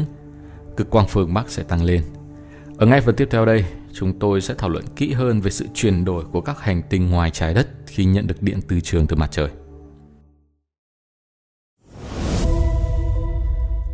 Cực 0.81 0.91
quang 0.91 1.07
phương 1.09 1.35
Bắc 1.35 1.51
sẽ 1.51 1.63
tăng 1.63 1.83
lên. 1.83 2.03
Ở 2.79 2.87
ngay 2.87 3.01
phần 3.01 3.17
tiếp 3.17 3.29
theo 3.31 3.45
đây, 3.45 3.65
chúng 3.93 4.19
tôi 4.19 4.41
sẽ 4.41 4.55
thảo 4.59 4.71
luận 4.71 4.85
kỹ 4.97 5.13
hơn 5.13 5.41
về 5.41 5.51
sự 5.51 5.67
chuyển 5.75 6.05
đổi 6.05 6.25
của 6.33 6.41
các 6.41 6.61
hành 6.61 6.83
tinh 6.91 7.11
ngoài 7.11 7.31
trái 7.31 7.55
đất 7.55 7.69
khi 7.87 8.05
nhận 8.05 8.27
được 8.27 8.43
điện 8.43 8.61
từ 8.69 8.81
trường 8.81 9.07
từ 9.07 9.17
mặt 9.17 9.29
trời. 9.31 9.49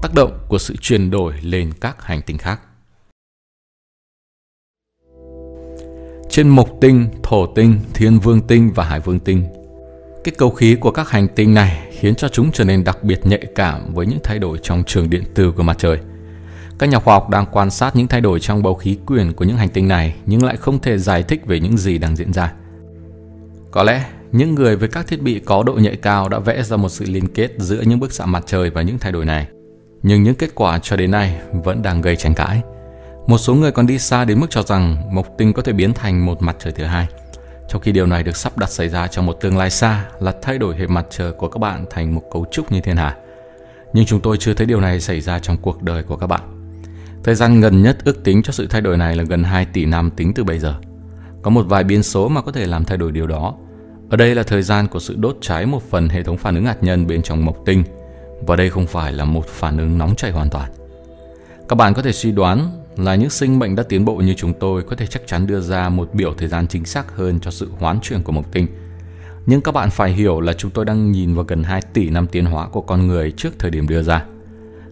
Tác 0.03 0.15
động 0.15 0.39
của 0.49 0.59
sự 0.59 0.75
chuyển 0.81 1.11
đổi 1.11 1.35
lên 1.43 1.73
các 1.81 2.03
hành 2.03 2.23
tinh 2.27 2.39
khác. 2.39 2.61
Trên 6.31 6.49
mộc 6.49 6.71
tinh, 6.81 7.09
thổ 7.23 7.47
tinh, 7.47 7.81
thiên 7.95 8.19
vương 8.19 8.47
tinh 8.47 8.73
và 8.75 8.85
hải 8.85 9.01
vương 9.01 9.21
tinh, 9.21 9.47
cái 10.25 10.35
cầu 10.39 10.51
khí 10.51 10.77
của 10.81 10.91
các 10.91 11.11
hành 11.11 11.29
tinh 11.37 11.55
này 11.55 11.93
khiến 11.93 12.15
cho 12.15 12.29
chúng 12.29 12.53
trở 12.53 12.65
nên 12.65 12.85
đặc 12.85 13.03
biệt 13.03 13.21
nhạy 13.27 13.47
cảm 13.55 13.95
với 13.95 14.07
những 14.07 14.21
thay 14.25 14.39
đổi 14.39 14.59
trong 14.63 14.85
trường 14.87 15.11
điện 15.11 15.25
từ 15.35 15.53
của 15.53 15.63
mặt 15.63 15.79
trời– 15.79 15.99
các 16.79 16.87
nhà 16.87 16.99
khoa 16.99 17.15
học 17.15 17.31
đang 17.31 17.47
quan 17.53 17.71
sát 17.71 17.97
những 17.97 18.07
thay 18.07 18.21
đổi 18.21 18.41
trong 18.41 18.63
bầu 18.63 18.75
khí 18.75 18.99
quyển 19.07 19.33
của 19.33 19.45
những 19.45 19.57
hành 19.57 19.69
tinh 19.69 19.89
này, 19.89 20.15
nhưng 20.27 20.45
lại 20.45 20.57
không 20.57 20.79
thể 20.79 20.99
giải 20.99 21.23
thích 21.23 21.47
về 21.47 21.61
những 21.61 21.79
gì 21.79 21.99
đang 21.99 22.17
diễn 22.17 22.33
ra. 22.33 22.53
Có 23.71 23.83
lẽ, 23.83 24.05
những 24.33 24.55
người 24.55 24.77
với 24.77 24.89
các 24.89 25.07
thiết 25.07 25.23
bị 25.23 25.41
có 25.41 25.63
độ 25.63 25.73
nhạy 25.73 25.97
cao 25.97 26.29
đã 26.29 26.39
vẽ 26.39 26.63
ra 26.63 26.77
một 26.77 26.89
sự 26.89 27.05
liên 27.09 27.29
kết 27.29 27.51
giữa 27.59 27.81
những 27.81 28.01
bức 28.01 28.13
xạ 28.13 28.27
mặt 28.27 28.45
trời 28.47 28.71
và 28.71 28.83
những 28.83 28.99
thay 28.99 29.13
đổi 29.13 29.25
này. 29.25 29.47
Nhưng 30.03 30.23
những 30.23 30.35
kết 30.35 30.51
quả 30.55 30.79
cho 30.79 30.97
đến 30.97 31.11
nay 31.11 31.41
vẫn 31.65 31.83
đang 31.83 32.01
gây 32.01 32.17
tranh 32.17 32.35
cãi. 32.35 32.63
Một 33.27 33.39
số 33.39 33.55
người 33.55 33.73
còn 33.73 33.87
đi 33.87 33.99
xa 33.99 34.25
đến 34.25 34.41
mức 34.41 34.47
cho 34.51 34.63
rằng 34.63 35.15
mộc 35.15 35.27
tinh 35.39 35.53
có 35.53 35.63
thể 35.63 35.73
biến 35.73 35.95
thành 35.95 36.27
một 36.27 36.43
mặt 36.43 36.57
trời 36.59 36.73
thứ 36.73 36.85
hai. 36.85 37.07
Trong 37.69 37.83
khi 37.83 37.93
điều 37.93 38.07
này 38.07 38.23
được 38.23 38.37
sắp 38.37 38.59
đặt 38.59 38.71
xảy 38.71 38.89
ra 38.89 39.07
trong 39.07 39.27
một 39.27 39.33
tương 39.41 39.59
lai 39.59 39.71
xa 39.71 40.05
là 40.21 40.33
thay 40.43 40.59
đổi 40.59 40.77
hệ 40.77 40.87
mặt 40.87 41.07
trời 41.11 41.33
của 41.33 41.49
các 41.49 41.59
bạn 41.59 41.85
thành 41.91 42.15
một 42.15 42.23
cấu 42.33 42.47
trúc 42.51 42.73
như 42.73 42.81
thiên 42.81 42.97
hà. 42.97 43.17
Nhưng 43.93 44.07
chúng 44.07 44.21
tôi 44.21 44.37
chưa 44.41 44.55
thấy 44.55 44.67
điều 44.67 44.81
này 44.81 45.01
xảy 45.01 45.21
ra 45.21 45.39
trong 45.39 45.57
cuộc 45.57 45.83
đời 45.83 46.03
của 46.03 46.17
các 46.17 46.27
bạn. 46.27 46.56
Thời 47.27 47.35
gian 47.35 47.61
gần 47.61 47.83
nhất 47.83 47.99
ước 48.05 48.25
tính 48.25 48.43
cho 48.43 48.53
sự 48.53 48.67
thay 48.67 48.81
đổi 48.81 48.97
này 48.97 49.17
là 49.17 49.25
gần 49.25 49.45
2 49.45 49.65
tỷ 49.65 49.85
năm 49.85 50.11
tính 50.11 50.35
từ 50.35 50.45
bây 50.45 50.59
giờ. 50.59 50.75
Có 51.43 51.51
một 51.51 51.67
vài 51.69 51.85
biến 51.85 52.03
số 52.03 52.29
mà 52.29 52.43
có 52.43 52.53
thể 52.53 52.67
làm 52.67 52.85
thay 52.85 52.99
đổi 52.99 53.13
điều 53.13 53.27
đó. 53.27 53.55
Ở 54.11 54.17
đây 54.17 54.35
là 54.35 54.43
thời 54.43 54.63
gian 54.63 54.89
của 54.89 54.99
sự 54.99 55.15
đốt 55.19 55.39
cháy 55.41 55.67
một 55.67 55.83
phần 55.91 56.09
hệ 56.09 56.23
thống 56.23 56.37
phản 56.37 56.55
ứng 56.55 56.65
hạt 56.65 56.83
nhân 56.83 57.07
bên 57.07 57.23
trong 57.23 57.45
mộc 57.45 57.57
tinh, 57.67 57.85
và 58.47 58.57
đây 58.57 58.71
không 58.71 58.87
phải 58.87 59.13
là 59.13 59.25
một 59.25 59.47
phản 59.47 59.79
ứng 59.79 59.99
nóng 59.99 60.15
chảy 60.15 60.31
hoàn 60.31 60.51
toàn. 60.51 60.71
Các 61.69 61.77
bạn 61.77 61.95
có 61.95 62.03
thể 62.03 62.13
suy 62.13 62.33
đoán 62.33 62.71
là 62.97 63.15
những 63.15 63.31
sinh 63.31 63.59
mệnh 63.59 63.77
đã 63.77 63.83
tiến 63.83 64.05
bộ 64.05 64.17
như 64.17 64.35
chúng 64.35 64.55
tôi 64.61 64.83
có 64.83 64.97
thể 64.97 65.07
chắc 65.07 65.27
chắn 65.27 65.47
đưa 65.47 65.61
ra 65.61 65.89
một 65.89 66.11
biểu 66.15 66.35
thời 66.39 66.49
gian 66.49 66.69
chính 66.69 66.85
xác 66.85 67.17
hơn 67.17 67.41
cho 67.41 67.51
sự 67.51 67.71
hoán 67.79 68.01
chuyển 68.01 68.23
của 68.23 68.33
mộc 68.33 68.53
tinh. 68.53 68.67
Nhưng 69.47 69.61
các 69.61 69.73
bạn 69.73 69.91
phải 69.91 70.13
hiểu 70.13 70.41
là 70.41 70.53
chúng 70.53 70.71
tôi 70.71 70.85
đang 70.85 71.13
nhìn 71.13 71.35
vào 71.35 71.45
gần 71.45 71.63
2 71.63 71.83
tỷ 71.93 72.11
năm 72.11 72.27
tiến 72.27 72.45
hóa 72.45 72.69
của 72.69 72.81
con 72.81 73.07
người 73.07 73.33
trước 73.37 73.59
thời 73.59 73.71
điểm 73.71 73.89
đưa 73.89 74.03
ra. 74.03 74.25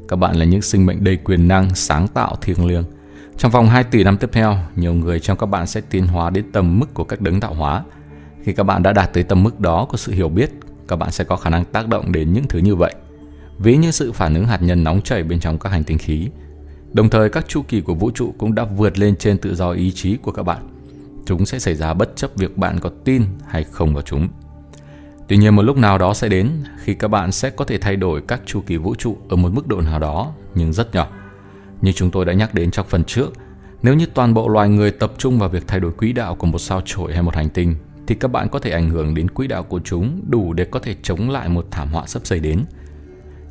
Các 0.08 0.16
bạn 0.16 0.36
là 0.36 0.44
những 0.44 0.62
sinh 0.62 0.86
mệnh 0.86 1.04
đầy 1.04 1.16
quyền 1.16 1.48
năng, 1.48 1.74
sáng 1.74 2.08
tạo, 2.08 2.36
thiêng 2.40 2.66
liêng. 2.66 2.84
Trong 3.36 3.50
vòng 3.50 3.68
2 3.68 3.84
tỷ 3.84 4.04
năm 4.04 4.16
tiếp 4.16 4.30
theo, 4.32 4.56
nhiều 4.76 4.94
người 4.94 5.20
trong 5.20 5.38
các 5.38 5.46
bạn 5.46 5.66
sẽ 5.66 5.80
tiến 5.80 6.06
hóa 6.06 6.30
đến 6.30 6.52
tầm 6.52 6.78
mức 6.78 6.94
của 6.94 7.04
các 7.04 7.20
đấng 7.20 7.40
tạo 7.40 7.54
hóa. 7.54 7.84
Khi 8.42 8.52
các 8.52 8.62
bạn 8.62 8.82
đã 8.82 8.92
đạt 8.92 9.12
tới 9.12 9.22
tầm 9.22 9.42
mức 9.42 9.60
đó 9.60 9.86
của 9.90 9.96
sự 9.96 10.12
hiểu 10.12 10.28
biết, 10.28 10.50
các 10.88 10.96
bạn 10.96 11.10
sẽ 11.10 11.24
có 11.24 11.36
khả 11.36 11.50
năng 11.50 11.64
tác 11.64 11.88
động 11.88 12.12
đến 12.12 12.32
những 12.32 12.44
thứ 12.48 12.58
như 12.58 12.74
vậy. 12.74 12.94
Ví 13.58 13.76
như 13.76 13.90
sự 13.90 14.12
phản 14.12 14.34
ứng 14.34 14.46
hạt 14.46 14.62
nhân 14.62 14.84
nóng 14.84 15.00
chảy 15.00 15.22
bên 15.22 15.40
trong 15.40 15.58
các 15.58 15.70
hành 15.70 15.84
tinh 15.84 15.98
khí. 15.98 16.28
Đồng 16.92 17.10
thời 17.10 17.28
các 17.28 17.48
chu 17.48 17.62
kỳ 17.68 17.80
của 17.80 17.94
vũ 17.94 18.10
trụ 18.10 18.34
cũng 18.38 18.54
đã 18.54 18.64
vượt 18.64 18.98
lên 18.98 19.16
trên 19.16 19.38
tự 19.38 19.54
do 19.54 19.70
ý 19.70 19.92
chí 19.92 20.16
của 20.16 20.32
các 20.32 20.42
bạn. 20.42 20.68
Chúng 21.26 21.46
sẽ 21.46 21.58
xảy 21.58 21.74
ra 21.74 21.94
bất 21.94 22.16
chấp 22.16 22.30
việc 22.36 22.56
bạn 22.56 22.80
có 22.80 22.90
tin 23.04 23.22
hay 23.46 23.64
không 23.64 23.94
vào 23.94 24.02
chúng. 24.02 24.28
Tuy 25.28 25.36
nhiên 25.36 25.56
một 25.56 25.62
lúc 25.62 25.76
nào 25.76 25.98
đó 25.98 26.14
sẽ 26.14 26.28
đến 26.28 26.50
khi 26.78 26.94
các 26.94 27.08
bạn 27.08 27.32
sẽ 27.32 27.50
có 27.50 27.64
thể 27.64 27.78
thay 27.78 27.96
đổi 27.96 28.22
các 28.28 28.40
chu 28.46 28.60
kỳ 28.66 28.76
vũ 28.76 28.94
trụ 28.94 29.16
ở 29.28 29.36
một 29.36 29.52
mức 29.52 29.66
độ 29.66 29.80
nào 29.80 29.98
đó 29.98 30.32
nhưng 30.54 30.72
rất 30.72 30.94
nhỏ. 30.94 31.08
Như 31.80 31.92
chúng 31.92 32.10
tôi 32.10 32.24
đã 32.24 32.32
nhắc 32.32 32.54
đến 32.54 32.70
trong 32.70 32.86
phần 32.88 33.04
trước, 33.04 33.32
nếu 33.82 33.94
như 33.94 34.06
toàn 34.06 34.34
bộ 34.34 34.48
loài 34.48 34.68
người 34.68 34.90
tập 34.90 35.12
trung 35.18 35.38
vào 35.38 35.48
việc 35.48 35.64
thay 35.66 35.80
đổi 35.80 35.92
quỹ 35.92 36.12
đạo 36.12 36.34
của 36.34 36.46
một 36.46 36.58
sao 36.58 36.80
chổi 36.84 37.12
hay 37.12 37.22
một 37.22 37.34
hành 37.34 37.48
tinh 37.48 37.74
thì 38.06 38.14
các 38.14 38.28
bạn 38.28 38.48
có 38.48 38.58
thể 38.58 38.70
ảnh 38.70 38.90
hưởng 38.90 39.14
đến 39.14 39.30
quỹ 39.30 39.46
đạo 39.46 39.62
của 39.62 39.80
chúng 39.84 40.20
đủ 40.28 40.52
để 40.52 40.64
có 40.64 40.80
thể 40.80 40.94
chống 41.02 41.30
lại 41.30 41.48
một 41.48 41.66
thảm 41.70 41.88
họa 41.88 42.06
sắp 42.06 42.26
xảy 42.26 42.40
đến. 42.40 42.64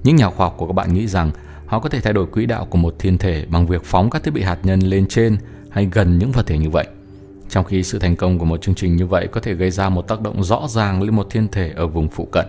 Những 0.03 0.15
nhà 0.15 0.29
khoa 0.29 0.45
học 0.45 0.55
của 0.57 0.67
các 0.67 0.73
bạn 0.73 0.93
nghĩ 0.93 1.07
rằng 1.07 1.31
họ 1.65 1.79
có 1.79 1.89
thể 1.89 2.01
thay 2.01 2.13
đổi 2.13 2.25
quỹ 2.25 2.45
đạo 2.45 2.65
của 2.65 2.77
một 2.77 2.95
thiên 2.99 3.17
thể 3.17 3.45
bằng 3.49 3.67
việc 3.67 3.83
phóng 3.83 4.09
các 4.09 4.23
thiết 4.23 4.31
bị 4.31 4.41
hạt 4.41 4.57
nhân 4.63 4.79
lên 4.79 5.05
trên 5.07 5.37
hay 5.69 5.89
gần 5.91 6.17
những 6.17 6.31
vật 6.31 6.47
thể 6.47 6.57
như 6.57 6.69
vậy– 6.69 6.87
trong 7.53 7.65
khi 7.65 7.83
sự 7.83 7.99
thành 7.99 8.15
công 8.15 8.39
của 8.39 8.45
một 8.45 8.61
chương 8.61 8.75
trình 8.75 8.95
như 8.95 9.05
vậy 9.05 9.27
có 9.31 9.41
thể 9.41 9.53
gây 9.53 9.71
ra 9.71 9.89
một 9.89 10.07
tác 10.07 10.21
động 10.21 10.43
rõ 10.43 10.67
ràng 10.67 11.01
lên 11.01 11.15
một 11.15 11.27
thiên 11.29 11.47
thể 11.47 11.71
ở 11.75 11.87
vùng 11.87 12.07
phụ 12.07 12.27
cận. 12.31 12.45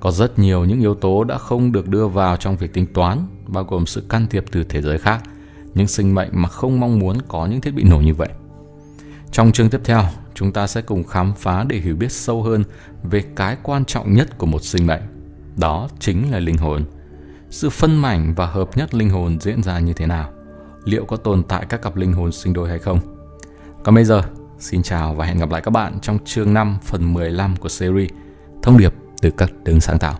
Có 0.00 0.10
rất 0.10 0.38
nhiều 0.38 0.64
những 0.64 0.80
yếu 0.80 0.94
tố 0.94 1.24
đã 1.24 1.38
không 1.38 1.72
được 1.72 1.88
đưa 1.88 2.08
vào 2.08 2.36
trong 2.36 2.56
việc 2.56 2.72
tính 2.72 2.86
toán, 2.86 3.18
bao 3.46 3.64
gồm 3.64 3.86
sự 3.86 4.02
can 4.08 4.26
thiệp 4.30 4.44
từ 4.50 4.64
thế 4.64 4.82
giới 4.82 4.98
khác, 4.98 5.22
những 5.74 5.86
sinh 5.86 6.14
mệnh 6.14 6.28
mà 6.32 6.48
không 6.48 6.80
mong 6.80 6.98
muốn 6.98 7.18
có 7.28 7.46
những 7.46 7.60
thiết 7.60 7.74
bị 7.74 7.82
nổ 7.82 8.00
như 8.00 8.14
vậy. 8.14 8.28
Trong 9.32 9.52
chương 9.52 9.70
tiếp 9.70 9.80
theo, 9.84 10.04
chúng 10.34 10.52
ta 10.52 10.66
sẽ 10.66 10.82
cùng 10.82 11.04
khám 11.04 11.32
phá 11.36 11.64
để 11.68 11.78
hiểu 11.78 11.96
biết 11.96 12.12
sâu 12.12 12.42
hơn 12.42 12.64
về 13.02 13.24
cái 13.36 13.56
quan 13.62 13.84
trọng 13.84 14.14
nhất 14.14 14.38
của 14.38 14.46
một 14.46 14.62
sinh 14.62 14.86
mệnh. 14.86 15.02
Đó 15.56 15.88
chính 15.98 16.30
là 16.30 16.38
linh 16.38 16.56
hồn. 16.56 16.84
Sự 17.50 17.70
phân 17.70 17.96
mảnh 17.96 18.34
và 18.36 18.46
hợp 18.46 18.76
nhất 18.76 18.94
linh 18.94 19.10
hồn 19.10 19.40
diễn 19.40 19.62
ra 19.62 19.78
như 19.78 19.92
thế 19.92 20.06
nào? 20.06 20.32
Liệu 20.84 21.04
có 21.04 21.16
tồn 21.16 21.42
tại 21.42 21.66
các 21.68 21.82
cặp 21.82 21.96
linh 21.96 22.12
hồn 22.12 22.32
sinh 22.32 22.52
đôi 22.52 22.68
hay 22.68 22.78
không? 22.78 23.09
Còn 23.84 23.94
bây 23.94 24.04
giờ, 24.04 24.22
xin 24.58 24.82
chào 24.82 25.14
và 25.14 25.26
hẹn 25.26 25.38
gặp 25.38 25.50
lại 25.50 25.60
các 25.60 25.70
bạn 25.70 25.98
trong 26.02 26.18
chương 26.24 26.54
5 26.54 26.78
phần 26.82 27.14
15 27.14 27.56
của 27.56 27.68
series 27.68 28.10
Thông 28.62 28.78
điệp 28.78 28.94
từ 29.22 29.30
các 29.30 29.50
đứng 29.64 29.80
sáng 29.80 29.98
tạo. 29.98 30.14